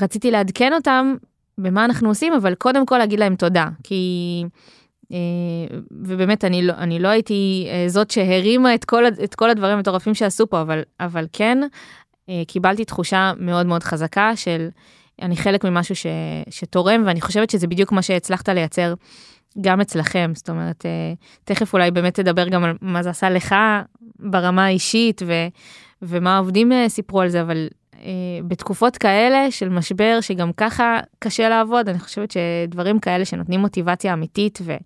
רציתי 0.00 0.30
לעדכן 0.30 0.72
אותם 0.72 1.14
במה 1.58 1.84
אנחנו 1.84 2.08
עושים, 2.08 2.32
אבל 2.32 2.54
קודם 2.54 2.86
כל 2.86 2.98
להגיד 2.98 3.20
להם 3.20 3.36
תודה, 3.36 3.68
כי... 3.82 4.44
אה, 5.12 5.18
ובאמת 5.90 6.44
אני 6.44 6.62
לא, 6.62 6.72
אני 6.72 6.98
לא 6.98 7.08
הייתי 7.08 7.68
אה, 7.70 7.88
זאת 7.88 8.10
שהרימה 8.10 8.74
את 8.74 8.84
כל, 8.84 9.04
את 9.24 9.34
כל 9.34 9.50
הדברים 9.50 9.76
המטורפים 9.76 10.14
שעשו 10.14 10.46
פה, 10.46 10.60
אבל, 10.60 10.82
אבל 11.00 11.26
כן, 11.32 11.58
אה, 12.28 12.42
קיבלתי 12.46 12.84
תחושה 12.84 13.32
מאוד 13.38 13.66
מאוד 13.66 13.82
חזקה 13.82 14.36
של 14.36 14.68
אני 15.22 15.36
חלק 15.36 15.64
ממשהו 15.64 15.96
ש, 15.96 16.06
שתורם, 16.50 17.02
ואני 17.06 17.20
חושבת 17.20 17.50
שזה 17.50 17.66
בדיוק 17.66 17.92
מה 17.92 18.02
שהצלחת 18.02 18.48
לייצר 18.48 18.94
גם 19.60 19.80
אצלכם. 19.80 20.32
זאת 20.34 20.50
אומרת, 20.50 20.84
תכף 21.44 21.72
אולי 21.72 21.90
באמת 21.90 22.14
תדבר 22.14 22.48
גם 22.48 22.64
על 22.64 22.76
מה 22.80 23.02
זה 23.02 23.10
עשה 23.10 23.30
לך 23.30 23.54
ברמה 24.18 24.64
האישית, 24.64 25.22
ו, 25.26 25.32
ומה 26.02 26.36
העובדים 26.36 26.72
סיפרו 26.88 27.20
על 27.20 27.28
זה, 27.28 27.40
אבל 27.40 27.68
בתקופות 28.48 28.96
כאלה 28.96 29.50
של 29.50 29.68
משבר, 29.68 30.18
שגם 30.20 30.52
ככה 30.52 31.00
קשה 31.18 31.48
לעבוד, 31.48 31.88
אני 31.88 31.98
חושבת 31.98 32.30
שדברים 32.30 32.98
כאלה 32.98 33.24
שנותנים 33.24 33.60
מוטיבציה 33.60 34.12
אמיתית 34.12 34.58
ו, 34.62 34.76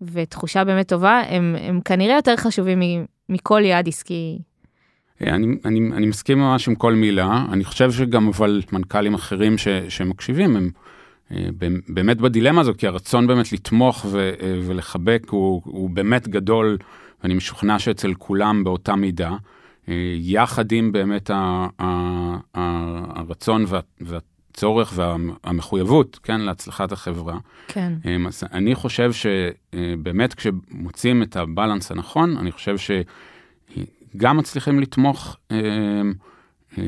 ותחושה 0.00 0.64
באמת 0.64 0.88
טובה, 0.88 1.22
הם, 1.28 1.56
הם 1.60 1.80
כנראה 1.80 2.16
יותר 2.16 2.36
חשובים 2.36 2.80
מכל 3.28 3.62
יעד 3.64 3.88
עסקי. 3.88 4.38
אני, 5.20 5.46
אני, 5.64 5.80
אני 5.92 6.06
מסכים 6.06 6.38
ממש 6.38 6.68
עם 6.68 6.74
כל 6.74 6.94
מילה, 6.94 7.44
אני 7.52 7.64
חושב 7.64 7.92
שגם 7.92 8.28
אבל 8.28 8.62
מנכ"לים 8.72 9.14
אחרים 9.14 9.58
ש, 9.58 9.68
שמקשיבים 9.68 10.56
הם 10.56 10.70
אה, 11.32 11.48
באמת 11.88 12.20
בדילמה 12.20 12.60
הזו, 12.60 12.72
כי 12.78 12.86
הרצון 12.86 13.26
באמת 13.26 13.52
לתמוך 13.52 14.06
ו, 14.10 14.18
אה, 14.18 14.60
ולחבק 14.66 15.22
הוא, 15.30 15.62
הוא 15.64 15.90
באמת 15.90 16.28
גדול, 16.28 16.78
ואני 17.22 17.34
משוכנע 17.34 17.78
שאצל 17.78 18.14
כולם 18.14 18.64
באותה 18.64 18.96
מידה, 18.96 19.30
אה, 19.30 19.36
יחד 20.18 20.72
עם 20.72 20.92
באמת 20.92 21.30
הרצון 22.54 23.64
וה, 23.68 23.80
והצורך 24.00 24.92
והמחויבות, 24.94 26.18
כן, 26.22 26.40
להצלחת 26.40 26.92
החברה. 26.92 27.38
כן. 27.68 27.92
אז 28.26 28.44
אני 28.52 28.74
חושב 28.74 29.10
שבאמת 29.12 30.34
כשמוצאים 30.34 31.22
את 31.22 31.36
הבלנס 31.36 31.90
הנכון, 31.90 32.36
אני 32.36 32.52
חושב 32.52 32.78
ש... 32.78 32.90
גם 34.16 34.36
מצליחים 34.36 34.80
לתמוך 34.80 35.36
אה, 35.50 35.56
אה, 36.78 36.82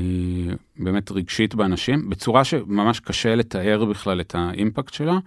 באמת 0.79 1.13
רגשית 1.13 1.55
באנשים, 1.55 2.11
בצורה 2.11 2.45
שממש 2.45 3.01
קשה 3.01 3.35
לתאר 3.35 3.85
בכלל 3.85 4.21
את 4.21 4.35
האימפקט 4.35 4.95
שלה, 4.95 5.19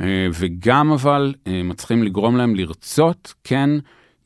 אה, 0.00 0.28
וגם 0.32 0.92
אבל 0.92 1.34
אה, 1.46 1.62
מצליחים 1.62 2.02
לגרום 2.02 2.36
להם 2.36 2.54
לרצות, 2.54 3.34
כן, 3.44 3.70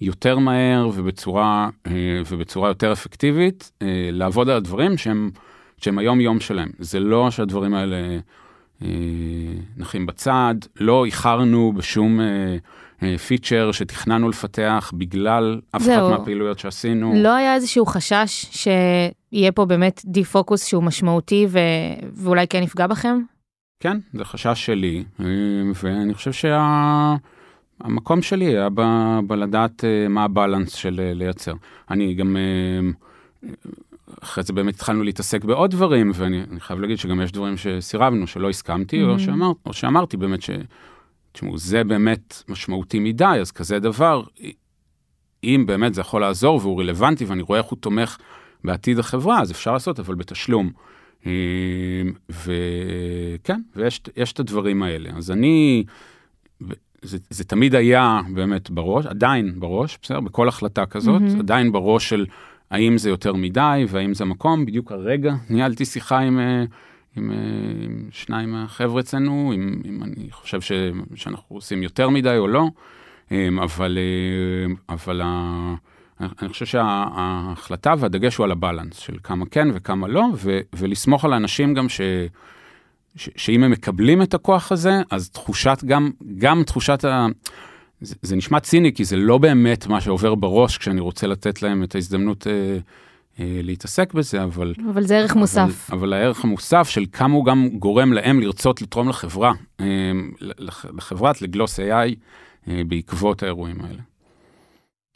יותר 0.01 0.39
מהר 0.39 0.89
ובצורה, 0.95 1.69
אה, 1.87 1.93
ובצורה 2.31 2.69
יותר 2.69 2.93
אפקטיבית, 2.93 3.73
אה, 3.83 4.09
לעבוד 4.13 4.49
על 4.49 4.57
הדברים 4.57 4.97
שהם, 4.99 5.31
שהם 5.77 5.99
היום-יום 5.99 6.41
שלהם. 6.41 6.71
זה 6.79 7.01
לא 7.01 7.31
שהדברים 7.31 7.75
האלה 7.75 7.97
אה, 8.83 8.89
נחים 9.77 10.07
בצד, 10.07 10.55
לא 10.81 11.05
איחרנו 11.05 11.73
בשום... 11.77 12.21
פיצ'ר 13.27 13.73
שתכננו 13.73 14.29
לפתח 14.29 14.93
בגלל 14.95 15.61
אף 15.77 15.83
אחת 15.83 16.11
מהפעילויות 16.11 16.59
שעשינו. 16.59 17.13
לא 17.17 17.35
היה 17.35 17.55
איזשהו 17.55 17.87
חשש 17.87 18.47
שיהיה 18.51 19.53
פה 19.53 19.65
באמת 19.65 20.03
די 20.05 20.25
פוקוס 20.25 20.67
שהוא 20.67 20.83
משמעותי 20.83 21.47
ו... 21.49 21.59
ואולי 22.13 22.47
כן 22.47 22.63
יפגע 22.63 22.87
בכם? 22.87 23.21
כן, 23.83 23.99
זה 24.13 24.25
חשש 24.25 24.67
שלי, 24.67 25.05
ואני 25.83 26.15
חושב 26.15 26.33
שהמקום 26.33 27.40
שה... 27.83 28.23
שלי 28.23 28.45
היה 28.45 28.69
ב... 28.75 28.81
בלדעת 29.27 29.85
אה, 29.85 30.09
מה 30.09 30.25
הבלנס 30.25 30.75
של 30.75 31.01
אה, 31.01 31.15
לייצר. 31.15 31.53
אני 31.91 32.15
גם, 32.15 32.37
אה, 32.37 33.51
אחרי 34.23 34.45
זה 34.45 34.53
באמת 34.53 34.75
התחלנו 34.75 35.03
להתעסק 35.03 35.45
בעוד 35.45 35.71
דברים, 35.71 36.13
ואני 36.15 36.61
חייב 36.61 36.81
להגיד 36.81 36.99
שגם 36.99 37.21
יש 37.21 37.33
דברים 37.33 37.57
שסירבנו, 37.57 38.27
שלא 38.27 38.51
הסכמתי, 38.51 39.03
mm-hmm. 39.03 39.09
או, 39.09 39.19
שאמר, 39.19 39.53
או 39.67 39.73
שאמרתי 39.73 40.17
באמת 40.17 40.43
ש... 40.43 40.51
תשמעו, 41.33 41.59
זה 41.59 41.85
באמת 41.85 42.43
משמעותי 42.49 42.99
מדי, 42.99 43.25
אז 43.25 43.51
כזה 43.51 43.79
דבר, 43.79 44.23
אם 45.45 45.65
באמת 45.67 45.95
זה 45.95 46.01
יכול 46.01 46.21
לעזור 46.21 46.61
והוא 46.63 46.81
רלוונטי 46.81 47.25
ואני 47.25 47.43
רואה 47.43 47.59
איך 47.59 47.67
הוא 47.67 47.79
תומך 47.79 48.17
בעתיד 48.65 48.99
החברה, 48.99 49.41
אז 49.41 49.51
אפשר 49.51 49.73
לעשות, 49.73 50.01
אבל 50.01 50.15
בתשלום. 50.15 50.71
וכן, 52.31 53.61
ויש 53.77 54.33
את 54.33 54.41
הדברים 54.41 54.83
האלה. 54.83 55.11
אז 55.17 55.31
אני, 55.31 55.85
זה, 57.03 57.19
זה 57.31 57.45
תמיד 57.45 57.75
היה 57.75 58.21
באמת 58.35 58.71
בראש, 58.71 59.07
עדיין 59.07 59.61
בראש, 59.61 59.99
בסדר? 60.03 60.21
בכל 60.21 60.49
החלטה 60.49 60.87
כזאת, 60.87 61.23
mm-hmm. 61.23 61.39
עדיין 61.39 61.73
בראש 61.73 62.09
של 62.09 62.27
האם 62.71 62.99
זה 62.99 63.11
יותר 63.11 63.35
מדי 63.35 63.85
והאם 63.89 64.15
זה 64.15 64.25
מקום. 64.25 64.67
בדיוק 64.67 64.93
הרגע 64.93 65.35
ניהלתי 65.51 65.85
שיחה 65.85 66.19
עם... 66.19 66.39
אה, 66.39 66.65
עם, 67.17 67.31
אה, 67.31 67.37
עם 67.85 68.09
שניים 68.11 68.51
מהחבר'ה 68.51 69.01
אצלנו, 69.01 69.53
אם, 69.55 69.81
אם 69.85 70.03
אני 70.03 70.31
חושב 70.31 70.61
ש, 70.61 70.73
שאנחנו 71.15 71.57
עושים 71.57 71.83
יותר 71.83 72.09
מדי 72.09 72.37
או 72.37 72.49
לא, 72.49 72.69
אה, 73.33 73.49
אבל, 73.63 73.99
אה, 73.99 74.95
אבל 74.95 75.21
ה, 75.25 75.75
אני 76.21 76.49
חושב 76.49 76.67
שההחלטה 76.67 77.95
והדגש 77.99 78.37
הוא 78.37 78.45
על 78.45 78.51
הבלנס 78.51 78.97
של 78.97 79.17
כמה 79.23 79.47
כן 79.51 79.69
וכמה 79.75 80.09
לא, 80.09 80.25
ו, 80.35 80.61
ולסמוך 80.73 81.25
על 81.25 81.33
האנשים 81.33 81.75
גם 81.75 81.89
ש... 81.89 82.01
שאם 83.17 83.65
הם 83.65 83.71
מקבלים 83.71 84.23
את 84.23 84.35
הכוח 84.35 84.73
הזה, 84.73 85.03
אז 85.11 85.31
תחושת 85.31 85.79
גם, 85.85 86.11
גם 86.39 86.63
תחושת 86.63 87.05
ה... 87.05 87.27
זה, 88.01 88.15
זה 88.23 88.37
נשמע 88.37 88.61
ציני, 88.61 88.95
כי 88.95 89.05
זה 89.05 89.17
לא 89.17 89.39
באמת 89.39 89.87
מה 89.87 90.01
שעובר 90.01 90.35
בראש 90.35 90.79
כשאני 90.79 91.01
רוצה 91.01 91.27
לתת 91.27 91.63
להם 91.63 91.83
את 91.83 91.95
ההזדמנות 91.95 92.47
אה, 92.47 92.79
אה, 93.41 93.61
להתעסק 93.63 94.15
בזה, 94.15 94.43
אבל... 94.43 94.75
אבל 94.93 95.03
זה 95.03 95.19
ערך 95.19 95.37
מוסף. 95.37 95.91
אבל, 95.91 95.99
אבל 95.99 96.13
הערך 96.13 96.45
המוסף 96.45 96.89
של 96.89 97.05
כמה 97.13 97.35
הוא 97.35 97.45
גם 97.45 97.69
גורם 97.69 98.13
להם 98.13 98.41
לרצות 98.41 98.83
לתרום 98.83 99.09
לחברה, 99.09 99.53
אה, 99.81 99.87
לחברת, 100.91 101.43
לגלוס 101.43 101.81
AI, 101.81 102.15
אה, 102.69 102.83
בעקבות 102.89 103.43
האירועים 103.43 103.77
האלה. 103.81 104.03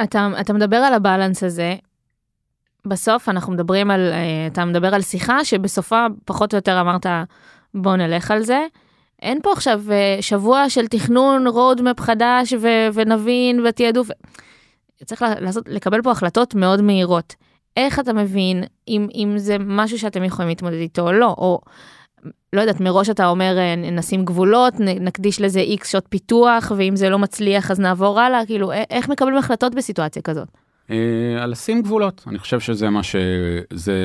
אתה, 0.03 0.29
אתה 0.41 0.53
מדבר 0.53 0.77
על 0.77 0.95
הבלנס 0.95 1.43
הזה, 1.43 1.75
בסוף 2.87 3.29
אנחנו 3.29 3.53
מדברים 3.53 3.91
על, 3.91 4.13
אתה 4.47 4.65
מדבר 4.65 4.95
על 4.95 5.03
שיחה 5.03 5.45
שבסופה 5.45 6.07
פחות 6.25 6.55
או 6.55 6.57
יותר 6.57 6.81
אמרת, 6.81 7.07
בוא 7.75 7.97
נלך 7.97 8.31
על 8.31 8.43
זה. 8.43 8.67
אין 9.23 9.39
פה 9.43 9.53
עכשיו 9.53 9.83
שבוע 10.21 10.71
של 10.71 10.87
תכנון 10.87 11.47
רודמפ 11.47 12.01
חדש 12.01 12.53
ו- 12.61 12.89
ונבין 12.95 13.67
ותעדוף. 13.67 14.09
צריך 15.05 15.25
לעשות, 15.41 15.69
לקבל 15.69 16.03
פה 16.03 16.11
החלטות 16.11 16.55
מאוד 16.55 16.81
מהירות. 16.81 17.35
איך 17.77 17.99
אתה 17.99 18.13
מבין 18.13 18.65
אם, 18.89 19.09
אם 19.15 19.33
זה 19.37 19.57
משהו 19.61 19.99
שאתם 19.99 20.25
יכולים 20.25 20.49
להתמודד 20.49 20.77
איתו 20.77 21.03
או 21.03 21.13
לא, 21.13 21.35
או 21.39 21.61
לא 22.53 22.61
יודעת, 22.61 22.81
מראש 22.81 23.11
אתה 23.11 23.27
אומר 23.27 23.59
אה, 23.59 23.77
נשים 23.77 24.25
גבולות, 24.25 24.75
נקדיש 24.81 25.41
לזה 25.41 25.61
איקס 25.61 25.93
שעות 25.93 26.07
פיתוח, 26.09 26.73
ואם 26.77 26.97
זה 26.97 27.09
לא 27.09 27.19
מצליח 27.19 27.71
אז 27.71 27.81
נעבור 27.81 28.21
הלאה, 28.21 28.47
כאילו 28.47 28.73
איך 28.73 29.09
מקבלים 29.09 29.37
החלטות 29.37 29.75
בסיטואציה 29.75 30.23
כזאת? 30.23 30.49
אה, 30.91 30.97
על 31.43 31.51
לשים 31.51 31.83
גבולות, 31.83 32.25
אני 32.27 32.39
חושב 32.39 32.61
שזה 32.61 32.91
מה 32.91 33.03
ש... 33.03 33.17
זה, 33.71 33.99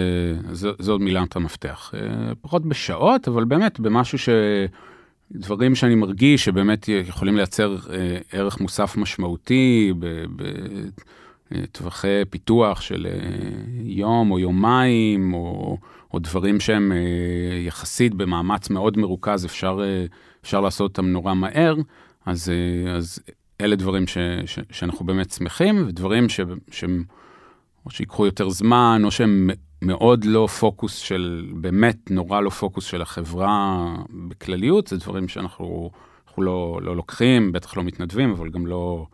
זה 0.80 0.92
עוד 0.92 1.02
מילת 1.02 1.36
המפתח. 1.36 1.94
אה, 1.94 2.32
פחות 2.42 2.66
בשעות, 2.66 3.28
אבל 3.28 3.44
באמת 3.44 3.80
במשהו 3.80 4.18
ש... 4.18 4.30
דברים 5.32 5.76
שאני 5.76 5.96
מרגיש 5.96 6.46
שבאמת 6.46 6.88
יכולים 6.88 7.36
לייצר 7.36 7.78
ערך 8.32 8.62
מוסף 8.62 8.98
משמעותי, 8.98 9.94
ב, 10.00 10.06
ב, 10.36 10.44
טווחי 11.72 12.26
פיתוח 12.30 12.82
של 12.82 13.08
אה, 13.10 13.30
יום 13.84 14.32
או 14.32 14.40
יומיים, 14.40 15.34
או, 15.34 15.78
או 16.14 16.20
דברים 16.20 16.60
שהם 16.60 16.92
אה, 16.92 16.98
יחסית 17.66 18.14
במאמץ 18.14 18.70
מאוד 18.70 18.98
מרוכז, 18.98 19.46
אפשר, 19.46 19.80
אה, 19.84 20.06
אפשר 20.42 20.62
לעשות 20.62 20.92
אותם 20.92 21.06
נורא 21.06 21.34
מהר, 21.34 21.76
אז, 22.26 22.52
אז 22.96 23.20
אלה 23.62 23.76
דברים 23.76 24.08
ש, 24.08 24.18
ש, 24.46 24.60
שאנחנו 24.72 25.06
באמת 25.06 25.32
שמחים, 25.32 25.86
ודברים 25.88 26.30
ש, 26.30 26.40
שהם 26.72 27.04
או 27.86 27.92
שיקחו 27.92 28.26
יותר 28.26 28.50
זמן, 28.50 29.02
או 29.04 29.12
שהם 29.12 29.50
מאוד 29.82 30.26
לא 30.26 30.48
פוקוס 30.48 30.96
של, 30.96 31.52
באמת 31.54 32.12
נורא 32.12 32.42
לא 32.42 32.50
פוקוס 32.50 32.86
של 32.86 33.02
החברה 33.02 33.86
בכלליות, 34.28 34.88
זה 34.88 34.98
דברים 34.98 35.28
שאנחנו 35.28 35.92
לא, 36.38 36.80
לא 36.82 36.96
לוקחים, 36.96 37.52
בטח 37.52 37.78
לא 37.78 37.84
מתנדבים, 37.84 38.32
אבל 38.32 38.50
גם 38.50 38.68
לא... 38.68 39.06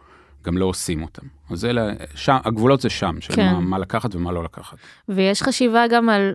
גם 0.45 0.57
לא 0.57 0.65
עושים 0.65 1.01
אותם. 1.01 1.27
אז 1.49 1.65
אלה, 1.65 1.93
שם, 2.15 2.37
הגבולות 2.45 2.81
זה 2.81 2.89
שם, 2.89 3.15
של 3.21 3.35
כן. 3.35 3.53
מה, 3.53 3.59
מה 3.59 3.79
לקחת 3.79 4.15
ומה 4.15 4.31
לא 4.31 4.43
לקחת. 4.43 4.77
ויש 5.09 5.41
חשיבה 5.41 5.87
גם 5.89 6.09
על 6.09 6.33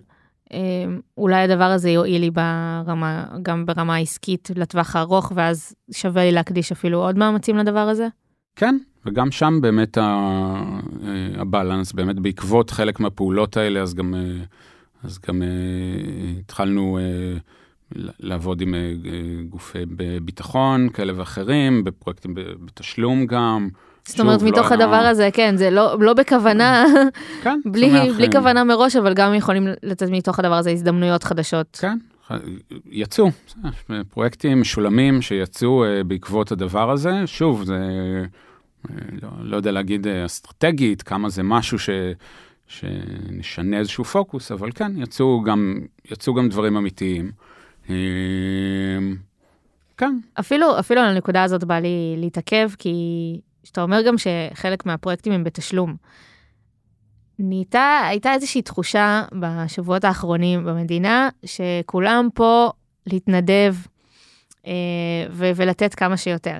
אולי 1.17 1.41
הדבר 1.41 1.63
הזה 1.63 1.89
יועיל 1.89 2.21
לי 2.21 2.31
ברמה, 2.31 3.25
גם 3.43 3.65
ברמה 3.65 3.95
העסקית 3.95 4.51
לטווח 4.55 4.95
הארוך, 4.95 5.31
ואז 5.35 5.75
שווה 5.91 6.23
לי 6.23 6.31
להקדיש 6.31 6.71
אפילו 6.71 6.99
עוד 6.99 7.17
מאמצים 7.17 7.57
לדבר 7.57 7.79
הזה? 7.79 8.07
כן, 8.55 8.77
וגם 9.05 9.31
שם 9.31 9.59
באמת 9.61 9.97
אה, 9.97 10.63
הבלנס, 11.35 11.91
באמת 11.91 12.19
בעקבות 12.19 12.69
חלק 12.69 12.99
מהפעולות 12.99 13.57
האלה, 13.57 13.81
אז 13.81 13.93
גם, 13.93 14.15
אה, 14.15 14.43
אז 15.03 15.19
גם 15.27 15.41
אה, 15.41 15.47
התחלנו 16.39 16.99
לעבוד 18.19 18.61
עם 18.61 18.75
גופי 19.49 19.85
ביטחון 20.21 20.89
כאלה 20.89 21.13
ואחרים, 21.15 21.83
בפרויקטים 21.83 22.35
בתשלום 22.35 23.25
גם. 23.25 23.69
זאת 24.05 24.19
אומרת, 24.19 24.41
לא 24.41 24.47
מתוך 24.47 24.71
הדבר 24.71 24.95
הזה, 24.95 25.29
כן, 25.33 25.57
זה 25.57 25.69
לא, 25.69 25.95
לא 25.99 26.13
בכוונה, 26.13 26.85
כן, 27.43 27.59
בלי, 27.65 28.27
כוונה 28.31 28.63
מראש, 28.63 28.95
אבל 28.95 29.13
גם 29.13 29.33
יכולים 29.33 29.67
לתת 29.83 30.07
מתוך 30.09 30.39
הדבר 30.39 30.55
הזה 30.55 30.71
הזדמנויות 30.71 31.23
חדשות. 31.23 31.77
כן, 31.81 31.97
יצאו, 32.91 33.27
פרויקטים 34.09 34.61
משולמים 34.61 35.21
שיצאו 35.21 35.85
אה, 35.85 36.03
בעקבות 36.03 36.51
הדבר 36.51 36.91
הזה. 36.91 37.11
שוב, 37.25 37.63
זה, 37.63 37.77
אה, 38.89 38.95
לא, 39.21 39.29
לא 39.41 39.55
יודע 39.55 39.71
להגיד 39.71 40.07
אה, 40.07 40.25
אסטרטגית, 40.25 41.01
כמה 41.01 41.29
זה 41.29 41.43
משהו 41.43 41.79
ש, 41.79 41.89
שנשנה 42.67 43.77
איזשהו 43.77 44.03
פוקוס, 44.03 44.51
אבל 44.51 44.71
כן, 44.75 44.91
יצאו 44.95 45.41
גם, 45.41 45.79
יצאו 46.11 46.33
גם 46.33 46.49
דברים 46.49 46.77
אמיתיים. 46.77 47.31
כן, 49.97 50.19
אפילו, 50.39 50.79
אפילו 50.79 51.01
על 51.01 51.07
הנקודה 51.07 51.43
הזאת 51.43 51.63
בא 51.63 51.79
לי 51.79 52.15
להתעכב, 52.17 52.69
כי 52.77 52.93
שאתה 53.63 53.81
אומר 53.81 54.01
גם 54.01 54.15
שחלק 54.17 54.85
מהפרויקטים 54.85 55.33
הם 55.33 55.43
בתשלום. 55.43 55.95
נהייתה, 57.39 58.01
הייתה 58.07 58.33
איזושהי 58.33 58.61
תחושה 58.61 59.23
בשבועות 59.39 60.03
האחרונים 60.03 60.65
במדינה, 60.65 61.29
שכולם 61.45 62.27
פה 62.33 62.71
להתנדב 63.07 63.75
אה, 64.67 64.71
ו- 65.31 65.51
ולתת 65.55 65.95
כמה 65.95 66.17
שיותר. 66.17 66.57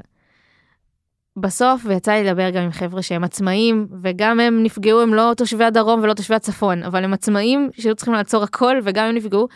בסוף, 1.38 1.82
ויצא 1.86 2.12
לי 2.12 2.24
לדבר 2.24 2.50
גם 2.50 2.64
עם 2.64 2.72
חבר'ה 2.72 3.02
שהם 3.02 3.24
עצמאים, 3.24 3.88
וגם 4.02 4.40
הם 4.40 4.64
נפגעו, 4.64 5.02
הם 5.02 5.14
לא 5.14 5.34
תושבי 5.38 5.64
הדרום 5.64 6.00
ולא 6.04 6.14
תושבי 6.14 6.36
הצפון, 6.36 6.84
אבל 6.84 7.04
הם 7.04 7.14
עצמאים 7.14 7.70
שהיו 7.80 7.96
צריכים 7.96 8.14
לעצור 8.14 8.44
הכל, 8.44 8.76
וגם 8.84 9.06
הם 9.06 9.16
נפגעו. 9.16 9.48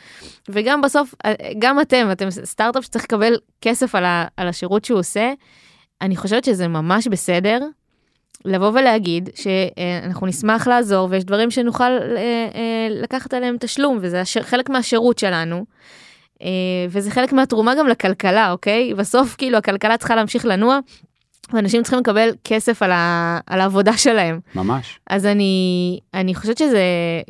וגם 0.50 0.82
בסוף, 0.82 1.16
אה, 1.26 1.34
גם 1.60 1.82
אתם, 1.82 2.08
אתם 2.12 2.30
סטארט-אפ 2.30 2.84
שצריך 2.84 3.04
לקבל 3.04 3.34
כסף 3.62 3.96
על, 3.96 4.06
ה- 4.06 4.26
על 4.38 4.48
השירות 4.48 4.86
שהוא 4.86 5.00
עושה, 5.00 5.34
אני 6.06 6.16
חושבת 6.16 6.44
שזה 6.44 6.68
ממש 6.68 7.08
בסדר 7.08 7.60
לבוא 8.46 8.72
ולהגיד 8.74 9.30
שאנחנו 9.36 10.28
נשמח 10.28 10.68
לעזור, 10.68 11.08
ויש 11.12 11.24
דברים 11.24 11.52
שנוכל 11.52 11.84
אה, 11.84 12.18
אה, 12.56 12.88
לקחת 12.90 13.34
עליהם 13.34 13.56
תשלום, 13.60 13.98
וזה 14.02 14.22
חלק 14.42 14.70
מהשירות 14.70 15.20
שלנו. 15.20 15.66
אה, 16.42 16.48
וזה 16.90 17.12
חלק 17.12 17.34
מהתרומה 17.34 17.76
גם 17.76 17.88
לכלכלה, 17.88 18.52
אוקיי? 18.52 18.94
בסוף 18.94 19.36
כאילו 19.38 19.58
הכלכלה 19.58 19.98
צריכה 19.98 20.16
להמשיך 20.16 20.46
לנוע, 20.46 20.80
ואנשים 21.54 21.84
צריכים 21.84 22.00
לקבל 22.00 22.30
כסף 22.44 22.84
על, 22.84 22.92
ה, 22.92 23.40
על 23.48 23.62
העבודה 23.62 23.98
שלהם. 23.98 24.40
ממש. 24.56 25.00
אז 25.10 25.26
אני, 25.26 26.00
אני 26.14 26.36
חושבת 26.36 26.58
שזה, 26.58 26.82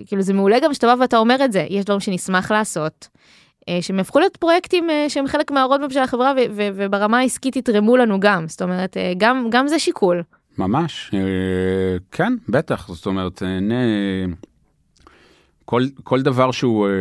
כאילו 0.08 0.22
זה 0.22 0.34
מעולה 0.34 0.60
גם 0.60 0.74
שאתה 0.74 0.88
בא 0.88 1.02
ואתה 1.02 1.18
אומר 1.18 1.46
את 1.46 1.52
זה, 1.52 1.66
יש 1.70 1.86
דברים 1.86 2.00
שנשמח 2.00 2.52
לעשות, 2.52 3.08
שהם 3.82 4.00
הפכו 4.00 4.20
להיות 4.20 4.38
פרויקטים 4.38 4.90
אה, 4.90 5.06
שהם 5.10 5.28
חלק 5.28 5.52
מהרודמפ 5.52 5.92
של 5.94 6.00
החברה 6.00 6.34
וברמה 6.56 7.20
העסקית 7.20 7.56
יתרמו 7.56 7.98
לנו 7.98 8.20
גם, 8.20 8.48
זאת 8.48 8.62
אומרת, 8.62 8.98
אה, 8.98 9.14
גם, 9.18 9.48
גם 9.52 9.68
זה 9.68 9.80
שיקול. 9.80 10.24
ממש, 10.58 11.12
אה, 11.14 11.20
כן, 12.12 12.34
בטח, 12.50 12.88
זאת 12.88 13.06
אומרת, 13.06 13.44
אה, 13.44 13.60
נה- 13.60 14.34
כל, 15.66 15.84
כל 16.04 16.22
דבר 16.22 16.52
שהוא 16.52 16.88
אה, 16.88 16.92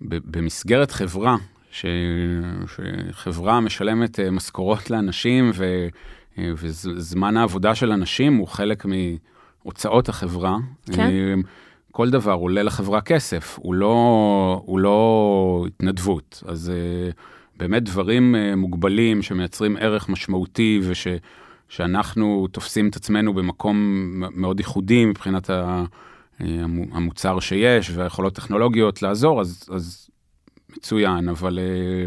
במסגרת 0.00 0.90
חברה, 0.90 1.36
ש, 1.70 1.86
שחברה 3.12 3.60
משלמת 3.60 4.20
אה, 4.20 4.30
משכורות 4.30 4.90
לאנשים 4.90 5.50
ו, 5.54 5.64
אה, 6.38 6.50
וזמן 6.56 7.36
העבודה 7.36 7.74
של 7.74 7.92
אנשים 7.92 8.36
הוא 8.36 8.48
חלק 8.48 8.84
מהוצאות 8.84 10.08
החברה. 10.08 10.56
כן. 10.92 11.40
אה, 11.94 11.96
כל 11.96 12.10
דבר 12.10 12.32
עולה 12.32 12.62
לחברה 12.62 13.00
כסף, 13.00 13.58
הוא 13.62 13.74
לא, 13.74 14.62
הוא 14.66 14.78
לא 14.78 15.64
התנדבות. 15.66 16.42
אז 16.46 16.70
אה, 16.70 17.10
באמת 17.56 17.82
דברים 17.82 18.34
אה, 18.34 18.56
מוגבלים 18.56 19.22
שמייצרים 19.22 19.76
ערך 19.76 20.08
משמעותי 20.08 20.80
וש... 20.82 21.06
שאנחנו 21.68 22.46
תופסים 22.52 22.88
את 22.88 22.96
עצמנו 22.96 23.34
במקום 23.34 23.76
מאוד 24.34 24.60
ייחודי 24.60 25.04
מבחינת 25.04 25.50
ה- 25.50 25.84
המו- 26.40 26.96
המוצר 26.96 27.40
שיש 27.40 27.90
והיכולות 27.90 28.34
טכנולוגיות 28.34 29.02
לעזור, 29.02 29.40
אז, 29.40 29.68
אז 29.70 30.10
מצוין, 30.76 31.28
אבל, 31.28 31.58
אה, 31.58 32.06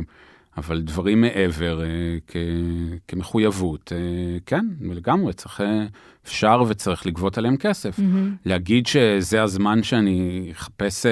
אבל 0.57 0.81
דברים 0.81 1.21
מעבר 1.21 1.83
אה, 1.83 1.87
כ, 2.27 2.35
כמחויבות, 3.07 3.91
אה, 3.95 4.37
כן, 4.45 4.65
לגמרי, 4.81 5.33
צריך, 5.33 5.61
אה, 5.61 5.85
אפשר 6.27 6.63
וצריך 6.67 7.05
לגבות 7.05 7.37
עליהם 7.37 7.57
כסף. 7.57 7.99
להגיד 8.45 8.87
שזה 8.87 9.43
הזמן 9.43 9.83
שאני 9.83 10.49
אחפש 10.51 11.05
אה, 11.05 11.11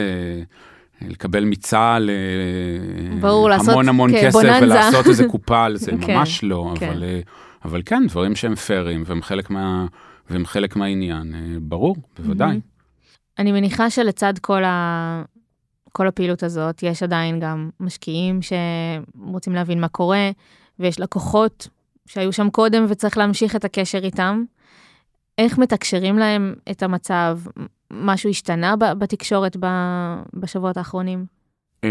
לקבל 1.01 1.43
מצה"ל 1.43 2.10
אה, 2.10 3.19
ברור, 3.19 3.49
לעשות 3.49 3.69
המון 3.69 3.89
המון 3.89 4.12
כסף 4.17 4.30
כבוננזה. 4.30 4.65
ולעשות 4.65 5.08
איזה 5.08 5.28
קופה 5.28 5.65
על 5.65 5.78
זה, 5.78 5.91
כן, 6.01 6.15
ממש 6.17 6.43
לא, 6.43 6.73
כן. 6.80 6.89
אבל, 6.89 7.04
אה, 7.04 7.19
אבל 7.65 7.82
כן, 7.86 8.08
דברים 8.08 8.36
שהם 8.36 8.56
פיירים 8.56 9.04
והם 9.06 9.21
חלק, 9.21 9.49
מה, 9.49 9.86
והם 10.30 10.45
חלק 10.45 10.75
מהעניין, 10.75 11.36
אה, 11.36 11.58
ברור, 11.62 11.95
בוודאי. 12.19 12.60
אני 13.39 13.51
מניחה 13.51 13.89
שלצד 13.89 14.34
כל, 14.41 14.63
ה... 14.63 15.23
כל 15.91 16.08
הפעילות 16.08 16.43
הזאת, 16.43 16.84
יש 16.84 17.04
עדיין 17.04 17.39
גם 17.39 17.69
משקיעים 17.80 18.39
שרוצים 18.41 19.54
להבין 19.54 19.82
מה 19.82 19.88
קורה, 19.88 20.30
ויש 20.80 20.99
לקוחות 20.99 21.67
שהיו 22.06 22.34
שם 22.34 22.49
קודם 22.49 22.86
וצריך 22.89 23.17
להמשיך 23.17 23.56
את 23.56 23.65
הקשר 23.65 24.04
איתם. 24.04 24.43
איך 25.38 25.58
מתקשרים 25.58 26.17
להם 26.17 26.54
את 26.71 26.84
המצב? 26.84 27.39
משהו 27.91 28.30
השתנה 28.30 28.76
בתקשורת 28.76 29.58
בשבועות 30.34 30.78
האחרונים? 30.78 31.26
אה, 31.84 31.89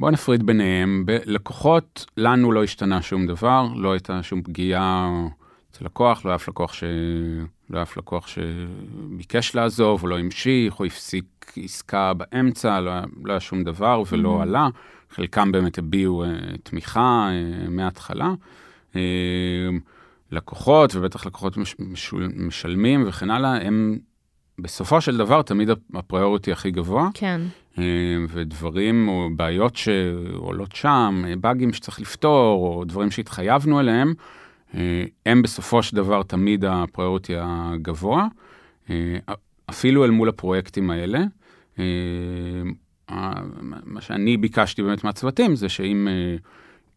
בוא 0.00 0.10
נפריד 0.10 0.46
ביניהם. 0.46 1.02
בלקוחות, 1.06 2.06
לנו 2.16 2.52
לא 2.52 2.64
השתנה 2.64 3.02
שום 3.02 3.26
דבר, 3.26 3.66
לא 3.76 3.92
הייתה 3.92 4.22
שום 4.22 4.42
פגיעה 4.42 5.10
אצל 5.70 5.84
לקוח, 5.84 6.24
לא 6.24 6.30
היה 6.30 6.36
אף 6.36 6.48
לקוח, 6.48 6.72
ש... 6.72 6.84
לא 7.70 7.82
אף 7.82 7.96
לקוח 7.96 8.26
שביקש 8.26 9.54
לעזוב, 9.54 10.02
או 10.02 10.08
לא 10.08 10.18
המשיך, 10.18 10.80
או 10.80 10.84
הפסיק 10.84 11.52
עסקה 11.64 12.12
באמצע, 12.14 12.80
לא 12.80 12.90
היה, 12.90 13.02
לא 13.24 13.32
היה 13.32 13.40
שום 13.40 13.64
דבר 13.64 14.02
ולא 14.12 14.38
Mhm. 14.38 14.42
עלה. 14.42 14.68
חלקם 15.10 15.52
באמת 15.52 15.78
הביעו 15.78 16.24
uh, 16.24 16.28
תמיכה 16.62 17.28
uh, 17.30 17.70
מההתחלה. 17.70 18.34
Uh, 18.92 18.96
לקוחות, 20.32 20.96
ובטח 20.96 21.26
לקוחות 21.26 21.56
מש... 21.56 21.76
משול... 21.78 22.28
משלמים 22.36 23.04
וכן 23.08 23.30
הלאה, 23.30 23.56
הם 23.56 23.98
בסופו 24.58 25.00
של 25.00 25.16
דבר 25.16 25.42
תמיד 25.42 25.70
הפריוריטי 25.94 26.52
הכי 26.52 26.70
גבוה. 26.70 27.08
כן. 27.14 27.40
אה, 27.78 27.84
ודברים 28.28 29.08
או 29.08 29.28
בעיות 29.36 29.76
שעולות 29.76 30.72
שם, 30.72 31.24
אה, 31.26 31.36
באגים 31.36 31.72
שצריך 31.72 32.00
לפתור, 32.00 32.66
או 32.66 32.84
דברים 32.84 33.10
שהתחייבנו 33.10 33.80
אליהם, 33.80 34.14
אה, 34.74 35.04
הם 35.26 35.42
בסופו 35.42 35.82
של 35.82 35.96
דבר 35.96 36.22
תמיד 36.22 36.64
הפריוריטי 36.64 37.34
הגבוה, 37.38 38.26
אפילו 39.70 40.04
אל 40.04 40.10
מול 40.10 40.28
הפרויקטים 40.28 40.90
האלה. 40.90 41.24
מה 43.84 44.00
שאני 44.00 44.36
ביקשתי 44.36 44.82
באמת 44.82 45.04
מהצוותים 45.04 45.56
זה 45.56 45.68
שאם 45.68 46.08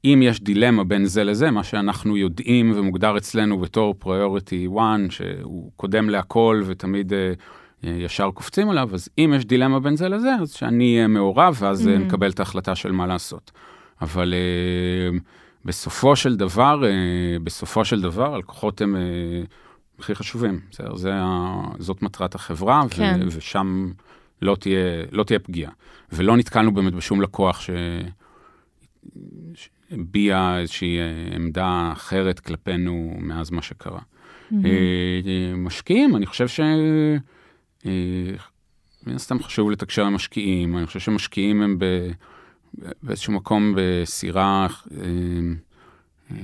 אם 0.05 0.19
יש 0.23 0.41
דילמה 0.41 0.83
בין 0.83 1.05
זה 1.05 1.23
לזה, 1.23 1.51
מה 1.51 1.63
שאנחנו 1.63 2.17
יודעים 2.17 2.71
ומוגדר 2.75 3.17
אצלנו 3.17 3.59
בתור 3.59 3.95
פריוריטי 3.99 4.67
1, 4.77 4.83
שהוא 5.09 5.71
קודם 5.75 6.09
להכל 6.09 6.63
ותמיד 6.65 7.13
אה, 7.13 7.33
ישר 7.83 8.31
קופצים 8.31 8.69
עליו, 8.69 8.89
אז 8.93 9.09
אם 9.17 9.33
יש 9.35 9.45
דילמה 9.45 9.79
בין 9.79 9.95
זה 9.95 10.09
לזה, 10.09 10.35
אז 10.41 10.51
שאני 10.51 10.95
אהיה 10.95 11.07
מעורב, 11.07 11.57
ואז 11.59 11.87
mm-hmm. 11.87 11.89
Mhm. 11.89 12.05
נקבל 12.05 12.29
את 12.29 12.39
ההחלטה 12.39 12.75
של 12.75 12.91
מה 12.91 13.07
לעשות. 13.07 13.51
אבל 14.01 14.33
uh, 14.33 15.19
בסופו 15.65 16.15
של 16.15 16.35
דבר, 16.35 16.81
uh, 16.83 17.43
בסופו 17.43 17.85
של 17.85 18.01
דבר, 18.01 18.35
הלקוחות 18.35 18.81
הם 18.81 18.95
uh, 18.95 19.99
הכי 19.99 20.15
חשובים. 20.15 20.59
בסדר? 20.71 20.95
זה 20.95 21.11
ה... 21.13 21.61
זאת 21.79 22.01
מטרת 22.01 22.35
החברה, 22.35 22.81
כן. 22.89 23.19
ו- 23.21 23.27
ושם 23.37 23.91
לא 24.41 24.55
תהיה, 24.55 25.05
לא 25.11 25.23
תהיה 25.23 25.39
פגיעה. 25.39 25.71
ולא 26.11 26.37
נתקלנו 26.37 26.73
באמת 26.73 26.93
בשום 26.93 27.21
לקוח 27.21 27.61
ש... 27.61 27.69
הביע 29.91 30.57
איזושהי 30.59 30.99
אה, 30.99 31.35
עמדה 31.35 31.89
אחרת 31.93 32.39
כלפינו 32.39 33.15
מאז 33.19 33.51
מה 33.51 33.61
שקרה. 33.61 33.99
מהמם. 34.51 34.65
אה, 34.65 35.55
משקיעים, 35.55 36.15
אני 36.15 36.25
חושב 36.25 36.47
ש... 36.47 36.59
אה, 37.85 38.35
מן 39.07 39.15
הסתם 39.15 39.43
חשוב 39.43 39.71
לתקשר 39.71 40.05
עם 40.05 40.13
משקיעים, 40.13 40.77
אני 40.77 40.85
חושב 40.85 40.99
שמשקיעים 40.99 41.61
הם 41.61 41.79
ב... 41.79 41.85
באיזשהו 43.03 43.33
מקום 43.33 43.75
בסירה 43.77 44.67
אה, 44.91 46.37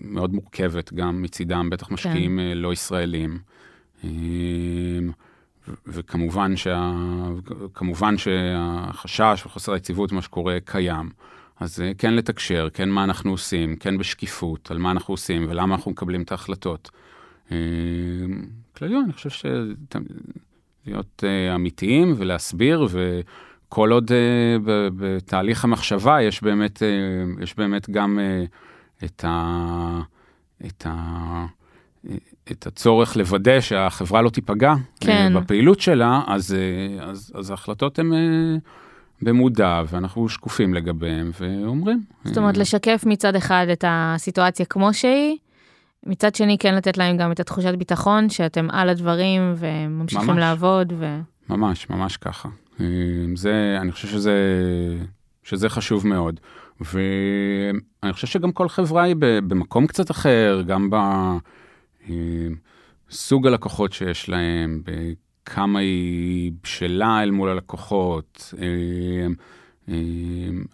מאוד 0.00 0.34
מורכבת 0.34 0.92
גם 0.92 1.22
מצידם, 1.22 1.70
בטח 1.70 1.90
משקיעים 1.90 2.38
כן. 2.38 2.58
לא 2.58 2.72
ישראלים. 2.72 3.38
וכמובן 5.86 6.56
שה, 6.56 6.92
כמובן 7.74 8.18
שהחשש 8.18 9.42
וחוסר 9.46 9.72
היציבות, 9.72 10.12
מה 10.12 10.22
שקורה, 10.22 10.58
קיים. 10.64 11.10
אז 11.62 11.82
כן 11.98 12.14
לתקשר, 12.14 12.68
כן 12.74 12.88
מה 12.88 13.04
אנחנו 13.04 13.30
עושים, 13.30 13.76
כן 13.76 13.98
בשקיפות 13.98 14.70
על 14.70 14.78
מה 14.78 14.90
אנחנו 14.90 15.14
עושים 15.14 15.46
ולמה 15.48 15.74
אנחנו 15.74 15.90
מקבלים 15.90 16.22
את 16.22 16.32
ההחלטות. 16.32 16.90
כללי, 18.76 18.96
אני 19.04 19.12
חושב 19.12 19.30
שלהיות 20.86 21.24
אמיתיים 21.54 22.14
ולהסביר, 22.16 22.86
וכל 22.90 23.92
עוד 23.92 24.10
בתהליך 24.96 25.64
המחשבה 25.64 26.22
יש 26.22 26.42
באמת, 26.42 26.82
יש 27.40 27.56
באמת 27.56 27.90
גם 27.90 28.18
את 29.04 29.24
ה... 29.24 30.00
את 30.66 30.86
ה... 30.86 31.46
את 32.50 32.66
הצורך 32.66 33.16
לוודא 33.16 33.60
שהחברה 33.60 34.22
לא 34.22 34.30
תיפגע 34.30 34.74
כן. 35.00 35.32
בפעילות 35.36 35.80
שלה, 35.80 36.22
אז, 36.26 36.56
אז, 37.00 37.32
אז 37.34 37.50
ההחלטות 37.50 37.98
הן 37.98 38.12
במודע, 39.22 39.82
ואנחנו 39.88 40.28
שקופים 40.28 40.74
לגביהם 40.74 41.30
ואומרים. 41.40 42.02
זאת 42.24 42.38
אומרת, 42.38 42.56
לשקף 42.56 43.04
מצד 43.06 43.36
אחד 43.36 43.66
את 43.72 43.84
הסיטואציה 43.88 44.66
כמו 44.66 44.94
שהיא, 44.94 45.36
מצד 46.06 46.34
שני 46.34 46.58
כן 46.58 46.74
לתת 46.74 46.98
להם 46.98 47.16
גם 47.16 47.32
את 47.32 47.40
התחושת 47.40 47.74
ביטחון 47.74 48.28
שאתם 48.28 48.70
על 48.70 48.88
הדברים 48.88 49.54
וממשיכים 49.56 50.28
ממש, 50.28 50.38
לעבוד. 50.38 50.92
ו... 50.98 51.20
ממש, 51.48 51.90
ממש 51.90 52.16
ככה. 52.16 52.48
זה, 53.34 53.78
אני 53.80 53.92
חושב 53.92 54.08
שזה, 54.08 54.34
שזה 55.42 55.68
חשוב 55.68 56.06
מאוד. 56.06 56.40
ואני 56.80 58.12
חושב 58.12 58.26
שגם 58.26 58.52
כל 58.52 58.68
חברה 58.68 59.02
היא 59.02 59.16
במקום 59.18 59.86
קצת 59.86 60.10
אחר, 60.10 60.62
גם 60.66 60.90
בסוג 63.10 63.46
הלקוחות 63.46 63.92
שיש 63.92 64.28
להם, 64.28 64.82
בכמה 65.46 65.78
היא 65.78 66.52
בשלה 66.62 67.22
אל 67.22 67.30
מול 67.30 67.48
הלקוחות. 67.48 68.54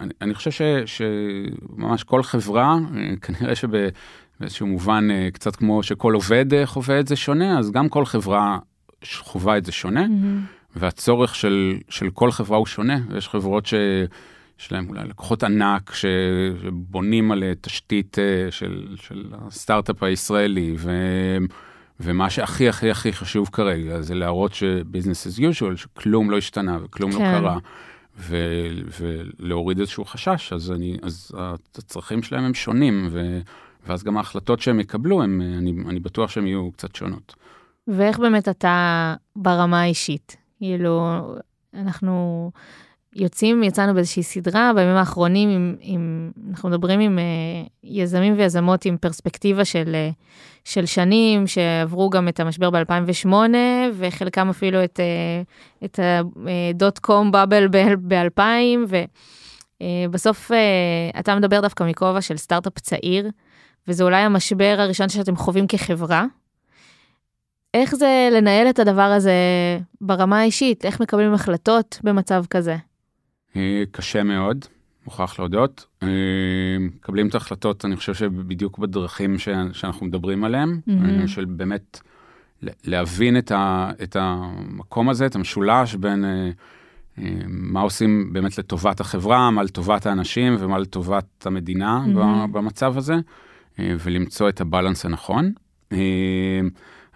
אני, 0.00 0.12
אני 0.22 0.34
חושב 0.34 0.50
ש, 0.50 0.62
שממש 0.86 2.04
כל 2.04 2.22
חברה, 2.22 2.78
כנראה 3.22 3.54
שבאיזשהו 3.54 4.66
מובן, 4.66 5.08
קצת 5.32 5.56
כמו 5.56 5.82
שכל 5.82 6.14
עובד 6.14 6.64
חווה 6.64 7.00
את 7.00 7.08
זה 7.08 7.16
שונה, 7.16 7.58
אז 7.58 7.70
גם 7.70 7.88
כל 7.88 8.04
חברה 8.04 8.58
חווה 9.04 9.58
את 9.58 9.64
זה 9.64 9.72
שונה, 9.72 10.04
mm-hmm. 10.04 10.76
והצורך 10.76 11.34
של, 11.34 11.78
של 11.88 12.10
כל 12.10 12.30
חברה 12.30 12.58
הוא 12.58 12.66
שונה, 12.66 12.98
ויש 13.08 13.28
חברות 13.28 13.66
ש... 13.66 13.74
יש 14.60 14.72
להם 14.72 14.88
אולי 14.88 15.08
לקוחות 15.08 15.42
ענק 15.42 15.92
שבונים 15.94 17.32
על 17.32 17.44
תשתית 17.60 18.18
אה, 18.18 18.50
של, 18.50 18.96
של 18.96 19.24
הסטארט-אפ 19.32 20.02
הישראלי, 20.02 20.74
ו, 20.78 20.90
ומה 22.00 22.30
שהכי 22.30 22.68
הכי 22.68 22.90
הכי 22.90 23.12
חשוב 23.12 23.48
כרגע 23.52 24.00
זה 24.00 24.14
להראות 24.14 24.54
ש-business 24.54 25.30
as 25.30 25.38
usual, 25.38 25.76
שכלום 25.76 26.30
לא 26.30 26.38
השתנה 26.38 26.78
וכלום 26.82 27.10
לא 27.10 27.16
כן. 27.16 27.34
לא 27.34 27.38
קרה, 27.38 27.58
ו, 28.18 28.36
ולהוריד 29.00 29.78
איזשהו 29.80 30.04
חשש, 30.04 30.52
אז, 30.52 30.72
אני, 30.72 30.96
אז 31.02 31.32
הצרכים 31.78 32.22
שלהם 32.22 32.44
הם 32.44 32.54
שונים, 32.54 33.08
ו, 33.10 33.40
ואז 33.86 34.04
גם 34.04 34.16
ההחלטות 34.16 34.60
שהם 34.60 34.80
יקבלו, 34.80 35.22
הם, 35.22 35.40
אני, 35.58 35.74
אני 35.88 36.00
בטוח 36.00 36.30
שהן 36.30 36.46
יהיו 36.46 36.72
קצת 36.72 36.96
שונות. 36.96 37.34
ואיך 37.88 38.18
באמת 38.18 38.48
אתה 38.48 39.14
ברמה 39.36 39.80
האישית? 39.80 40.36
כאילו, 40.58 41.24
אנחנו... 41.74 42.50
יוצאים, 43.16 43.62
יצאנו 43.62 43.94
באיזושהי 43.94 44.22
סדרה 44.22 44.72
בימים 44.74 44.96
האחרונים, 44.96 45.48
עם, 45.48 45.76
עם, 45.80 46.30
אנחנו 46.50 46.68
מדברים 46.68 47.00
עם 47.00 47.18
uh, 47.18 47.68
יזמים 47.84 48.34
ויזמות 48.36 48.84
עם 48.84 48.96
פרספקטיבה 48.96 49.64
של, 49.64 49.96
uh, 50.12 50.14
של 50.64 50.86
שנים, 50.86 51.46
שעברו 51.46 52.10
גם 52.10 52.28
את 52.28 52.40
המשבר 52.40 52.70
ב-2008, 52.70 53.32
וחלקם 53.94 54.48
אפילו 54.48 54.84
את, 54.84 55.00
uh, 55.00 55.84
את 55.84 56.00
הדוט 56.02 56.98
קום 56.98 57.30
באבל 57.30 57.68
ב-2000, 57.68 58.42
ובסוף 60.08 60.50
uh, 60.50 61.18
אתה 61.18 61.36
מדבר 61.36 61.60
דווקא 61.60 61.84
מכובע 61.84 62.20
של 62.20 62.36
סטארט-אפ 62.36 62.78
צעיר, 62.78 63.30
וזה 63.88 64.04
אולי 64.04 64.20
המשבר 64.20 64.76
הראשון 64.78 65.08
שאתם 65.08 65.36
חווים 65.36 65.66
כחברה. 65.66 66.24
איך 67.74 67.94
זה 67.94 68.28
לנהל 68.32 68.70
את 68.70 68.78
הדבר 68.78 69.02
הזה 69.02 69.32
ברמה 70.00 70.40
האישית? 70.40 70.84
איך 70.84 71.00
מקבלים 71.00 71.34
החלטות 71.34 71.98
במצב 72.04 72.44
כזה? 72.50 72.76
אה, 73.56 73.82
קשה 73.90 74.22
מאוד, 74.22 74.64
מוכרח 75.06 75.38
להודות. 75.38 75.86
אה, 76.02 76.08
מקבלים 76.80 77.28
את 77.28 77.34
ההחלטות, 77.34 77.84
אני 77.84 77.96
חושב 77.96 78.14
שבדיוק 78.14 78.78
בדרכים 78.78 79.38
ש, 79.38 79.48
שאנחנו 79.72 80.06
מדברים 80.06 80.44
עליהם, 80.44 80.80
mm-hmm. 80.88 81.28
של 81.28 81.44
באמת 81.44 82.00
להבין 82.84 83.38
את, 83.38 83.52
ה, 83.52 83.90
את 84.02 84.16
המקום 84.20 85.08
הזה, 85.08 85.26
את 85.26 85.34
המשולש 85.34 85.94
בין 85.94 86.24
מה 87.46 87.80
עושים 87.80 88.32
באמת 88.32 88.58
לטובת 88.58 89.00
החברה, 89.00 89.50
מה 89.50 89.62
לטובת 89.62 90.06
האנשים 90.06 90.56
ומה 90.58 90.78
לטובת 90.78 91.46
המדינה 91.46 92.04
mm-hmm. 92.06 92.46
במצב 92.52 92.98
הזה, 92.98 93.14
ולמצוא 93.78 94.48
את 94.48 94.60
הבלנס 94.60 95.04
הנכון. 95.04 95.52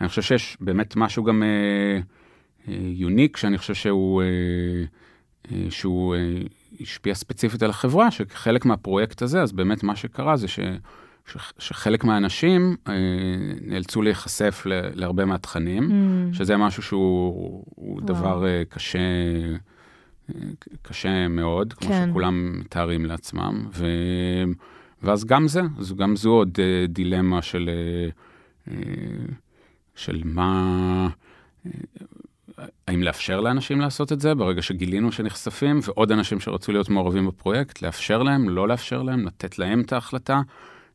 אני 0.01 0.09
חושב 0.09 0.23
שיש 0.23 0.57
באמת 0.61 0.97
משהו 0.97 1.25
גם 1.25 1.43
יוניק, 2.69 3.37
שאני 3.37 3.59
חושב 3.59 3.75
שהוא... 3.75 4.23
אה, 4.23 4.27
שהוא 5.71 6.15
אה, 6.15 6.39
השפיע 6.81 7.15
ספציפית 7.15 7.63
על 7.63 7.71
החברה, 7.71 8.11
שחלק 8.11 8.65
מהפרויקט 8.65 9.23
הזה, 9.23 9.43
אז 9.43 9.53
באמת 9.53 9.83
מה 9.83 9.97
שקרה 9.97 10.37
זה 10.37 10.49
ש, 10.49 10.61
ש, 11.27 11.37
שחלק 11.59 12.05
מהאנשים 12.05 12.77
אה, 12.89 12.95
נאלצו 13.61 14.03
להיחשף 14.03 14.63
ל, 14.67 14.73
להרבה 14.95 15.25
מהתכנים, 15.25 15.91
mm. 15.91 16.37
שזה 16.37 16.57
משהו 16.57 16.83
שהוא. 16.83 17.65
דבר 18.03 18.45
קשה, 18.69 18.99
קשה 20.83 21.29
מאוד, 21.29 21.73
כמו 21.73 21.89
כן. 21.89 22.09
שכולם 22.11 22.61
מתארים 22.61 23.05
לעצמם, 23.07 23.67
ו, 23.73 23.87
ואז 25.03 25.25
גם 25.25 25.49
זה, 25.49 25.63
אז 25.79 25.93
גם 25.93 26.17
זו 26.17 26.31
עוד 26.31 26.59
דילמה 26.89 27.43
של, 27.43 27.71
של 29.95 30.23
מה... 30.25 31.09
האם 32.89 33.03
לאפשר 33.03 33.41
לאנשים 33.41 33.81
לעשות 33.81 34.13
את 34.13 34.21
זה 34.21 34.35
ברגע 34.35 34.63
שגילינו 34.63 35.13
שנחשפים, 35.13 35.81
ועוד 35.83 36.13
אנשים 36.13 36.41
שרצו 36.41 36.73
להיות 36.73 36.89
מעורבים 36.89 37.27
בפרויקט, 37.27 37.83
לאפשר 37.83 38.23
להם, 38.23 38.49
לא 38.49 38.69
לאפשר 38.69 39.03
להם, 39.03 39.27
לתת 39.27 39.59
להם 39.59 39.81
את 39.81 39.93
ההחלטה, 39.93 40.41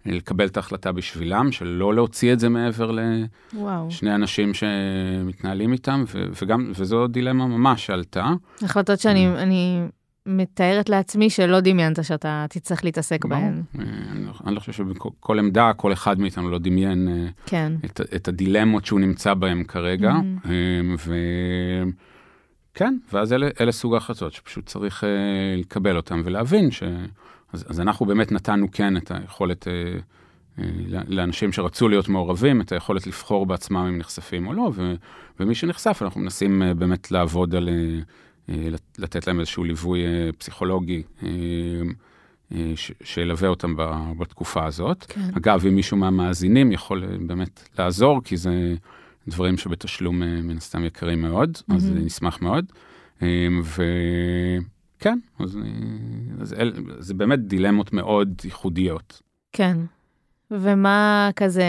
לקבל 0.05 0.45
את 0.45 0.57
ההחלטה 0.57 0.91
בשבילם, 0.91 1.51
שלא 1.51 1.95
להוציא 1.95 2.33
את 2.33 2.39
זה 2.39 2.49
מעבר 2.49 2.91
לשני 2.91 4.15
אנשים 4.15 4.53
שמתנהלים 4.53 5.73
איתם, 5.73 6.03
וגם, 6.41 6.71
וזו 6.75 7.07
דילמה 7.07 7.47
ממש 7.47 7.85
שעלתה. 7.85 8.31
החלטות 8.61 8.99
שאני 8.99 9.27
אני 9.27 9.81
מתארת 10.27 10.89
לעצמי 10.89 11.29
שלא 11.29 11.59
דמיינת 11.59 12.03
שאתה 12.03 12.45
תצטרך 12.49 12.85
להתעסק 12.85 13.25
בהן. 13.25 13.61
אה, 13.79 13.83
לא, 14.15 14.31
אני 14.45 14.55
לא 14.55 14.59
חושב 14.59 14.71
שבכל 14.71 15.39
עמדה, 15.39 15.71
כל 15.73 15.93
אחד 15.93 16.19
מאיתנו 16.19 16.49
לא 16.49 16.57
דמיין 16.57 17.07
אה, 17.07 17.27
כן. 17.45 17.73
את, 17.85 18.01
את 18.15 18.27
הדילמות 18.27 18.85
שהוא 18.85 18.99
נמצא 18.99 19.33
בהן 19.33 19.63
כרגע. 19.63 20.13
Mm-hmm. 20.13 20.47
וכן, 22.73 22.97
ואז 23.13 23.33
אלה, 23.33 23.49
אלה 23.61 23.71
סוג 23.71 23.93
ההחלטות 23.93 24.33
שפשוט 24.33 24.65
צריך 24.65 25.03
לקבל 25.57 25.97
אותן 25.97 26.21
ולהבין 26.25 26.71
ש... 26.71 26.83
אז, 27.53 27.65
אז 27.69 27.79
אנחנו 27.79 28.05
באמת 28.05 28.31
נתנו 28.31 28.67
כן 28.71 28.97
את 28.97 29.11
היכולת 29.11 29.67
לאנשים 31.07 31.51
שרצו 31.51 31.89
להיות 31.89 32.09
מעורבים, 32.09 32.61
את 32.61 32.71
היכולת 32.71 33.07
לבחור 33.07 33.45
בעצמם 33.45 33.77
אם 33.77 33.97
נחשפים 33.97 34.47
או 34.47 34.53
לא, 34.53 34.71
ו, 34.73 34.93
ומי 35.39 35.55
שנחשף, 35.55 35.99
אנחנו 36.01 36.21
מנסים 36.21 36.61
באמת 36.77 37.11
לעבוד 37.11 37.55
על... 37.55 37.69
אה, 37.69 37.99
לתת 38.97 39.27
להם 39.27 39.39
איזשהו 39.39 39.63
ליווי 39.63 40.05
אה, 40.05 40.29
פסיכולוגי 40.37 41.03
אה, 41.23 41.29
שילווה 43.03 43.49
אותם 43.49 43.75
בתקופה 44.17 44.65
הזאת. 44.65 45.05
כן. 45.07 45.29
אגב, 45.37 45.65
אם 45.65 45.75
מישהו 45.75 45.97
מהמאזינים 45.97 46.71
יכול 46.71 47.17
באמת 47.27 47.69
לעזור, 47.79 48.21
כי 48.23 48.37
זה 48.37 48.75
דברים 49.27 49.57
שבתשלום 49.57 50.19
מן 50.19 50.57
הסתם 50.57 50.83
יקרים 50.83 51.21
מאוד, 51.21 51.57
mm-hmm. 51.57 51.75
אז 51.75 51.91
נשמח 51.95 52.41
מאוד. 52.41 52.65
וכן, 53.63 55.19
אז, 55.39 55.57
אז 56.41 56.53
אל, 56.53 56.73
זה 56.99 57.13
באמת 57.13 57.39
דילמות 57.39 57.93
מאוד 57.93 58.41
ייחודיות. 58.43 59.21
כן, 59.51 59.77
ומה 60.51 61.29
כזה, 61.35 61.65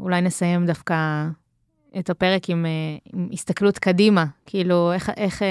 אולי 0.00 0.20
נסיים 0.20 0.66
דווקא 0.66 1.26
את 1.98 2.10
הפרק 2.10 2.50
עם, 2.50 2.66
עם 3.12 3.28
הסתכלות 3.32 3.78
קדימה, 3.78 4.24
כאילו 4.46 4.92
איך, 4.92 5.10
איך, 5.16 5.42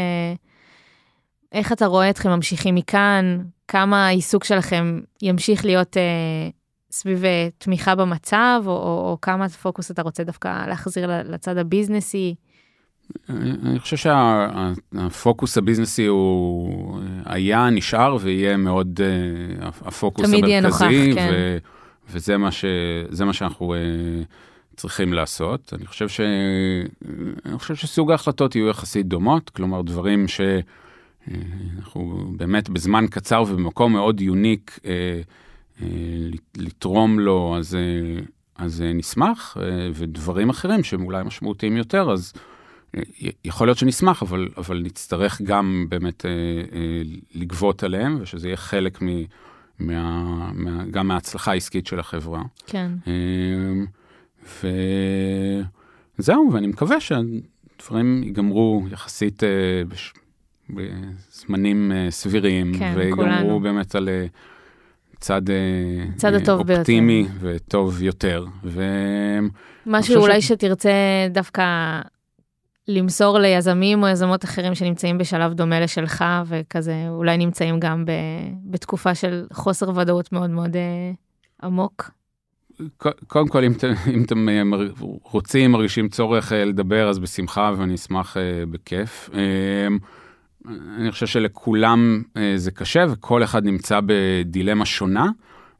איך 1.51 1.71
אתה 1.71 1.85
רואה 1.85 2.09
אתכם 2.09 2.29
ממשיכים 2.29 2.75
מכאן? 2.75 3.37
כמה 3.67 4.07
העיסוק 4.07 4.43
שלכם 4.43 4.99
ימשיך 5.21 5.65
להיות 5.65 5.97
אה, 5.97 6.49
סביב 6.91 7.25
אה, 7.25 7.47
תמיכה 7.57 7.95
במצב, 7.95 8.63
או, 8.65 8.71
או, 8.71 9.09
או 9.11 9.17
כמה 9.21 9.49
פוקוס 9.49 9.91
אתה 9.91 10.01
רוצה 10.01 10.23
דווקא 10.23 10.67
להחזיר 10.67 11.09
לצד 11.23 11.57
הביזנסי? 11.57 12.35
אני 13.29 13.79
חושב 13.79 13.97
שהפוקוס 13.97 15.57
הביזנסי 15.57 16.05
הוא 16.05 16.99
היה, 17.25 17.69
נשאר 17.69 18.17
ויהיה 18.21 18.57
מאוד 18.57 18.99
uh, 18.99 19.65
הפוקוס 19.65 20.25
המרכזי. 20.25 20.41
תמיד 20.41 20.49
יהיה 20.49 20.61
נוכח, 20.61 21.15
כן. 21.15 21.57
וזה 22.09 22.37
מה, 22.37 22.51
ש, 22.51 22.65
מה 23.25 23.33
שאנחנו 23.33 23.75
צריכים 24.75 25.13
לעשות. 25.13 25.73
אני 25.77 25.85
חושב, 25.85 26.09
ש, 26.09 26.21
אני 27.45 27.59
חושב 27.59 27.75
שסוג 27.75 28.11
ההחלטות 28.11 28.55
יהיו 28.55 28.67
יחסית 28.67 29.07
דומות, 29.07 29.49
כלומר 29.49 29.81
דברים 29.81 30.27
שאנחנו 31.25 32.34
באמת 32.38 32.69
בזמן 32.69 33.05
קצר 33.10 33.43
ובמקום 33.47 33.93
מאוד 33.93 34.21
יוניק 34.21 34.79
לתרום 36.57 37.19
לו, 37.19 37.55
אז, 37.57 37.77
אז 38.55 38.84
נשמח, 38.93 39.57
ודברים 39.93 40.49
אחרים 40.49 40.84
שהם 40.84 41.03
אולי 41.03 41.23
משמעותיים 41.23 41.77
יותר, 41.77 42.12
אז 42.12 42.34
יכול 43.45 43.67
להיות 43.67 43.77
שנשמח, 43.77 44.23
אבל, 44.23 44.49
אבל 44.57 44.81
נצטרך 44.84 45.41
גם 45.41 45.86
באמת 45.89 46.25
אה, 46.25 46.29
אה, 46.31 47.01
לגבות 47.34 47.84
עליהם, 47.84 48.17
ושזה 48.21 48.47
יהיה 48.47 48.57
חלק 48.57 49.01
מ, 49.01 49.07
מה, 49.79 50.51
מה, 50.53 50.86
גם 50.91 51.07
מההצלחה 51.07 51.51
העסקית 51.51 51.88
של 51.88 51.99
החברה. 51.99 52.41
כן. 52.67 52.91
אה, 53.07 54.71
וזהו, 56.19 56.49
ואני 56.53 56.67
מקווה 56.67 56.99
שהדברים 56.99 58.23
ייגמרו 58.23 58.84
יחסית 58.91 59.43
אה, 59.43 59.49
בש, 59.88 60.13
בזמנים 60.75 61.91
אה, 61.91 62.12
סבירים, 62.12 62.71
כן, 62.79 62.93
ויגמרו. 62.97 63.60
באמת 63.60 63.95
על 63.95 64.10
אה, 64.10 64.25
צד, 65.19 65.49
אה, 65.49 65.55
צד 66.15 66.34
הטוב 66.34 66.62
ביותר. 66.62 66.79
אופטימי 66.79 67.27
וטוב 67.39 68.01
יותר. 68.01 68.45
ו... 68.63 68.84
משהו 69.86 70.21
אולי 70.21 70.41
ש- 70.41 70.47
שתרצה 70.47 70.91
דווקא 71.29 71.63
למסור 72.88 73.39
ליזמים 73.39 74.03
או 74.03 74.07
יזמות 74.07 74.43
אחרים 74.45 74.75
שנמצאים 74.75 75.17
בשלב 75.17 75.53
דומה 75.53 75.79
לשלך, 75.79 76.25
וכזה 76.45 76.93
אולי 77.10 77.38
נמצאים 77.38 77.79
גם 77.79 78.05
ב, 78.05 78.12
בתקופה 78.65 79.15
של 79.15 79.45
חוסר 79.53 79.97
ודאות 79.97 80.31
מאוד 80.31 80.49
מאוד 80.49 80.75
אה, 80.75 80.81
עמוק. 81.63 82.12
קודם 83.27 83.47
כל, 83.47 83.63
אם, 83.63 83.71
אתם- 83.71 83.93
אם 84.13 84.23
אתם 84.23 84.47
רוצים, 85.23 85.71
מרגישים 85.71 86.10
צורך 86.10 86.51
לדבר, 86.55 87.10
אז 87.10 87.19
בשמחה 87.19 87.73
ואני 87.77 87.95
אשמח 87.95 88.38
בכיף. 88.71 89.29
אני 90.67 91.12
חושב 91.12 91.28
שלכולם 91.28 92.24
אה, 92.38 92.54
זה 92.56 92.71
קשה 92.71 93.06
וכל 93.10 93.43
אחד 93.43 93.65
נמצא 93.65 94.00
בדילמה 94.06 94.86
שונה, 94.86 95.26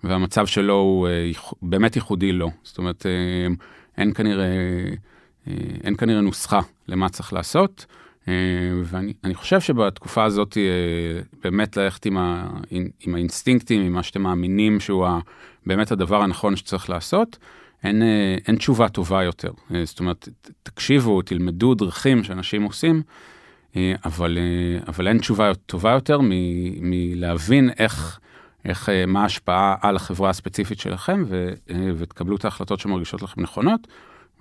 והמצב 0.04 0.46
שלו 0.46 0.74
הוא 0.74 1.08
אה, 1.08 1.32
באמת 1.62 1.96
ייחודי 1.96 2.32
לו. 2.32 2.52
זאת 2.64 2.78
אומרת, 2.78 3.06
אה, 3.06 3.54
אין 3.98 4.14
כנראה, 4.14 4.46
אה, 5.48 5.54
אין 5.84 5.96
כנראה 5.98 6.22
נוסחה 6.22 6.60
למה 6.88 7.10
צריך 7.10 7.34
לעשות. 7.34 7.86
ואני 8.84 9.14
אני 9.24 9.36
חושב 9.36 9.60
שבתקופה 9.60 10.24
הזאת 10.24 10.58
באמת 11.44 11.78
ללכת 11.78 12.06
עם, 12.06 12.18
ה, 12.18 12.50
עם 13.00 13.16
האינסטינקטים, 13.16 13.82
עם 13.82 13.94
מה 13.94 14.04
שאתם 14.04 14.22
מאמינים 14.22 14.80
שהוא 14.80 15.06
ה, 15.06 15.20
באמת 15.66 15.92
הדבר 15.92 16.22
הנכון 16.22 16.56
שצריך 16.56 16.90
לעשות, 16.90 17.38
אין, 17.84 18.02
אין 18.48 18.56
תשובה 18.56 18.90
טובה 18.90 19.24
יותר. 19.24 19.52
זאת 19.84 20.00
אומרת, 20.00 20.30
תקשיבו, 20.64 21.22
תלמדו 21.22 21.74
דרכים 21.74 22.24
שאנשים 22.24 22.64
עושים, 22.64 23.02
אבל, 24.06 24.38
אה, 24.38 24.84
אבל 24.88 25.08
אין 25.08 25.18
תשובה 25.18 25.54
טובה 25.66 25.92
יותר 25.92 26.20
מ- 26.22 26.90
מלהבין 26.90 27.70
איך, 27.80 28.20
איך, 28.66 28.90
אה, 28.90 29.06
מה 29.06 29.22
ההשפעה 29.22 29.76
על 29.82 29.96
החברה 29.96 30.30
הספציפית 30.30 30.80
שלכם, 30.80 31.24
ו, 31.28 31.54
אה, 31.70 31.92
ותקבלו 31.98 32.36
את 32.36 32.46
ההחלטות 32.46 32.80
שמרגישות 32.80 33.22
לכם 33.22 33.42
נכונות, 33.42 33.88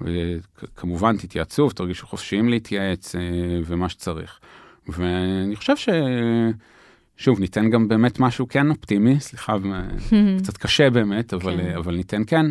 וכמובן 0.00 1.16
תתייעצו 1.16 1.62
ותרגישו 1.62 2.06
חופשיים 2.06 2.48
להתייעץ 2.48 3.14
אה, 3.14 3.20
ומה 3.66 3.88
שצריך. 3.88 4.38
ואני 4.88 5.56
חושב 5.56 5.76
ש... 5.76 5.88
שוב, 7.16 7.40
ניתן 7.40 7.70
גם 7.70 7.88
באמת 7.88 8.20
משהו 8.20 8.48
כן 8.48 8.70
אופטימי, 8.70 9.20
סליחה, 9.20 9.56
קצת 10.42 10.56
קשה 10.56 10.90
באמת, 10.90 11.34
אבל, 11.34 11.56
כן. 11.56 11.76
אבל 11.76 11.96
ניתן 11.96 12.22
כן. 12.26 12.46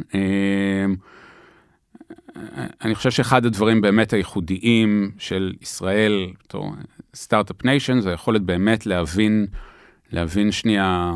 אה, 2.57 2.65
אני 2.81 2.95
חושב 2.95 3.11
שאחד 3.11 3.45
הדברים 3.45 3.81
באמת 3.81 4.13
הייחודיים 4.13 5.11
של 5.17 5.53
ישראל, 5.61 6.27
בתור 6.43 6.73
start-up 7.15 7.65
nation, 7.65 7.99
זה 7.99 8.09
היכולת 8.09 8.41
באמת 8.41 8.85
להבין, 8.85 9.47
להבין 10.11 10.51
שנייה 10.51 11.13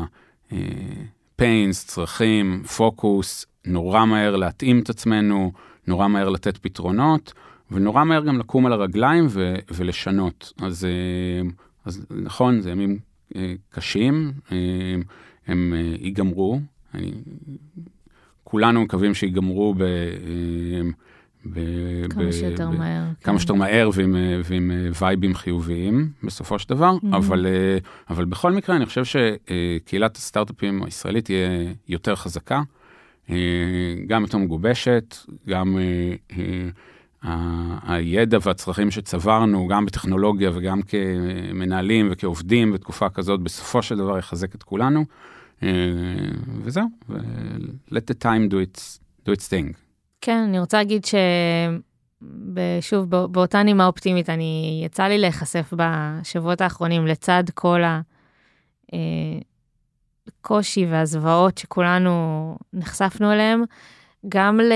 פיינס, 1.36 1.86
צרכים, 1.86 2.62
פוקוס, 2.76 3.46
נורא 3.66 4.04
מהר 4.04 4.36
להתאים 4.36 4.80
את 4.80 4.90
עצמנו, 4.90 5.52
נורא 5.86 6.08
מהר 6.08 6.28
לתת 6.28 6.58
פתרונות, 6.58 7.32
ונורא 7.70 8.04
מהר 8.04 8.24
גם 8.24 8.38
לקום 8.38 8.66
על 8.66 8.72
הרגליים 8.72 9.26
ו- 9.30 9.54
ולשנות. 9.74 10.52
אז, 10.62 10.84
אה, 10.84 11.48
אז 11.84 12.06
נכון, 12.10 12.60
זה 12.60 12.70
ימים 12.70 12.98
אה, 13.36 13.54
קשים, 13.70 14.32
אה, 14.52 14.56
הם 15.46 15.74
אה, 15.76 15.96
ייגמרו. 16.00 16.60
אני, 16.94 17.12
כולנו 18.44 18.82
מקווים 18.82 19.14
שיגמרו 19.14 19.74
ב... 19.74 19.82
ב- 21.52 22.06
כמה 22.10 22.24
ב- 22.24 22.30
שיותר 22.32 22.70
ב- 22.70 22.74
מהר. 22.78 23.02
כמה 23.22 23.34
כן. 23.34 23.38
שיותר 23.38 23.54
מהר 23.54 23.90
ועם, 23.94 24.16
אה, 24.16 24.40
ועם 24.44 24.70
אה, 24.70 24.88
וייבים 25.00 25.34
חיוביים 25.34 26.08
בסופו 26.22 26.58
של 26.58 26.68
דבר, 26.68 26.96
Mhm. 27.02 27.16
אבל, 27.16 27.46
אה, 27.46 27.78
אבל 28.10 28.24
בכל 28.24 28.52
מקרה 28.52 28.76
אני 28.76 28.86
חושב 28.86 29.02
שקהילת 29.04 30.16
הסטארט-אפים 30.16 30.82
הישראלית 30.82 31.24
תהיה 31.24 31.48
יותר 31.88 32.14
חזקה, 32.14 32.62
גם 34.06 34.22
יותר 34.22 34.38
מגובשת, 34.38 35.16
גם 35.48 35.76
ה- 37.22 37.94
הידע 37.94 38.38
והצרכים 38.42 38.90
שצברנו, 38.90 39.66
גם 39.66 39.86
בטכנולוגיה 39.86 40.50
וגם 40.54 40.80
כמנהלים 40.82 42.08
וכעובדים 42.10 42.72
בתקופה 42.72 43.08
כזאת, 43.08 43.40
בסופו 43.40 43.82
של 43.82 43.96
דבר 43.96 44.18
יחזק 44.18 44.54
את 44.54 44.62
כולנו, 44.62 45.04
וזהו, 46.62 46.84
let 47.90 48.04
the 48.10 48.22
time 48.22 48.50
do 48.50 48.54
its, 48.54 48.98
do 49.28 49.32
its 49.32 49.48
thing. 49.48 49.83
כן, 50.26 50.38
אני 50.38 50.58
רוצה 50.58 50.76
להגיד 50.78 51.02
ששוב, 52.80 53.10
באותה 53.10 53.62
נימה 53.62 53.86
אופטימית, 53.86 54.30
אני, 54.30 54.82
יצא 54.84 55.02
לי 55.02 55.18
להיחשף 55.18 55.72
בשבועות 55.76 56.60
האחרונים 56.60 57.06
לצד 57.06 57.44
כל 57.54 57.80
הקושי 60.28 60.86
והזוועות 60.86 61.58
שכולנו 61.58 62.56
נחשפנו 62.72 63.32
אליהם, 63.32 63.64
גם 64.28 64.60
ל, 64.60 64.72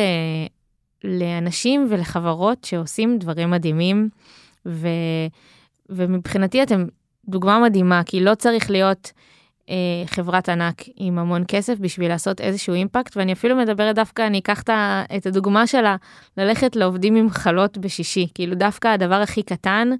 לאנשים 1.05 1.87
ולחברות 1.91 2.65
שעושים 2.65 3.19
דברים 3.19 3.51
מדהימים, 3.51 4.09
ו, 4.67 4.89
ומבחינתי 5.89 6.63
אתם 6.63 6.87
דוגמה 7.29 7.59
מדהימה, 7.59 8.03
כי 8.05 8.21
לא 8.21 8.35
צריך 8.35 8.71
להיות 8.71 9.13
אה, 9.17 9.23
חברת 10.07 10.49
ענק 10.49 10.83
עם 10.97 11.19
המון 11.19 11.45
כסף 11.49 11.79
בשביל 11.79 12.09
לעשות 12.09 12.41
איזשהו 12.41 12.75
אימפקט, 12.75 13.17
ואני 13.17 13.33
אפילו 13.33 13.57
מדברת 13.57 13.95
דווקא, 13.95 14.27
אני 14.27 14.39
אקח 14.39 14.63
את 15.17 15.27
הדוגמה 15.27 15.67
שלה, 15.67 15.97
ללכת 16.37 16.77
לעובדים 16.77 17.17
עם 17.17 17.31
חלות 17.31 17.79
בשישי, 17.79 18.27
כאילו 18.35 18.55
דווקא 18.55 18.89
הדבר 18.89 19.15
הכי 19.15 19.43
קטן, 19.43 19.91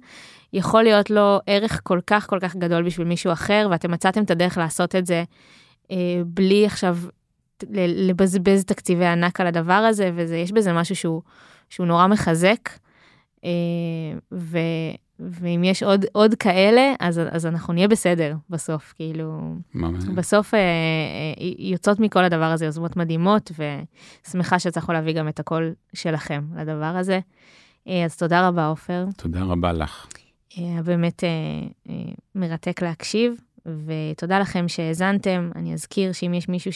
יכול 0.53 0.83
להיות 0.83 1.09
לו 1.09 1.39
ערך 1.45 1.81
כל 1.83 1.99
כך 2.07 2.29
כל 2.29 2.39
כך 2.41 2.55
גדול 2.55 2.83
בשביל 2.83 3.07
מישהו 3.07 3.31
אחר, 3.31 3.67
ואתם 3.71 3.91
מצאתם 3.91 4.23
את 4.23 4.31
הדרך 4.31 4.57
לעשות 4.57 4.95
את 4.95 5.05
זה 5.05 5.23
אה, 5.91 6.21
בלי 6.25 6.65
עכשיו 6.65 6.97
לבזבז 7.77 8.65
תקציבי 8.65 9.05
ענק 9.05 9.41
על 9.41 9.47
הדבר 9.47 9.73
הזה, 9.73 10.11
ויש 10.15 10.51
בזה 10.51 10.73
משהו 10.73 10.95
שהוא, 10.95 11.21
שהוא 11.69 11.85
נורא 11.87 12.07
מחזק. 12.07 12.69
אה, 13.45 13.49
ו, 14.31 14.57
ואם 15.19 15.63
יש 15.63 15.83
עוד, 15.83 16.05
עוד 16.11 16.35
כאלה, 16.35 16.93
אז, 16.99 17.21
אז 17.31 17.45
אנחנו 17.45 17.73
נהיה 17.73 17.87
בסדר 17.87 18.35
בסוף, 18.49 18.93
כאילו, 18.95 19.55
ממש. 19.73 20.05
בסוף 20.05 20.53
אה, 20.53 20.59
אה, 20.59 21.47
יוצאות 21.59 21.99
מכל 21.99 22.23
הדבר 22.23 22.45
הזה 22.45 22.65
יוזמות 22.65 22.97
מדהימות, 22.97 23.51
ושמחה 24.27 24.59
שהצלחנו 24.59 24.93
להביא 24.93 25.13
גם 25.13 25.27
את 25.27 25.39
הקול 25.39 25.73
שלכם 25.93 26.43
לדבר 26.57 26.85
הזה. 26.85 27.19
אה, 27.87 28.05
אז 28.05 28.17
תודה 28.17 28.47
רבה, 28.47 28.67
עופר. 28.67 29.05
תודה 29.17 29.43
רבה 29.43 29.73
לך. 29.73 30.07
היה 30.55 30.81
באמת 30.81 31.23
אה, 31.23 31.29
אה, 31.89 32.11
מרתק 32.35 32.81
להקשיב, 32.81 33.33
ותודה 33.85 34.39
לכם 34.39 34.67
שהאזנתם. 34.67 35.51
אני 35.55 35.73
אזכיר 35.73 36.11
שאם 36.11 36.33
יש 36.33 36.49
מישהו 36.49 36.71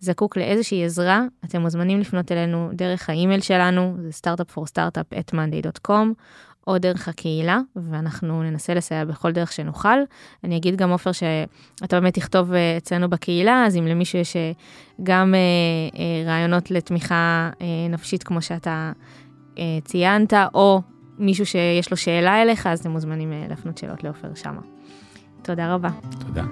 שזקוק 0.00 0.36
לאיזושהי 0.36 0.84
עזרה, 0.84 1.22
אתם 1.44 1.60
מוזמנים 1.60 2.00
לפנות 2.00 2.32
אלינו 2.32 2.70
דרך 2.72 3.10
האימייל 3.10 3.40
שלנו, 3.40 3.96
זה 4.02 4.10
startupforstartup@monday.com, 4.10 5.90
או 6.66 6.78
דרך 6.78 7.08
הקהילה, 7.08 7.60
ואנחנו 7.76 8.42
ננסה 8.42 8.74
לסייע 8.74 9.04
בכל 9.04 9.32
דרך 9.32 9.52
שנוכל. 9.52 9.98
אני 10.44 10.56
אגיד 10.56 10.76
גם, 10.76 10.90
עופר, 10.90 11.10
שאתה 11.12 12.00
באמת 12.00 12.14
תכתוב 12.14 12.52
אה, 12.52 12.76
אצלנו 12.76 13.10
בקהילה, 13.10 13.64
אז 13.66 13.76
אם 13.76 13.86
למישהו 13.86 14.18
יש 14.18 14.36
אה, 14.36 14.52
גם 15.02 15.34
אה, 15.34 16.30
רעיונות 16.30 16.70
לתמיכה 16.70 17.50
נפשית, 17.90 18.22
כמו 18.22 18.42
שאתה 18.42 18.92
ציינת, 19.84 20.32
או 20.54 20.82
מישהו 21.18 21.46
שיש 21.46 21.90
לו 21.90 21.96
שאלה 21.96 22.42
אליך, 22.42 22.66
אז 22.66 22.80
אתם 22.80 22.90
מוזמנים 22.90 23.32
להפנות 23.48 23.78
שאלות 23.78 24.04
לעופר 24.04 24.34
שמה. 24.34 24.60
תודה 25.42 25.74
רבה. 25.74 25.90
תודה. 26.26 26.44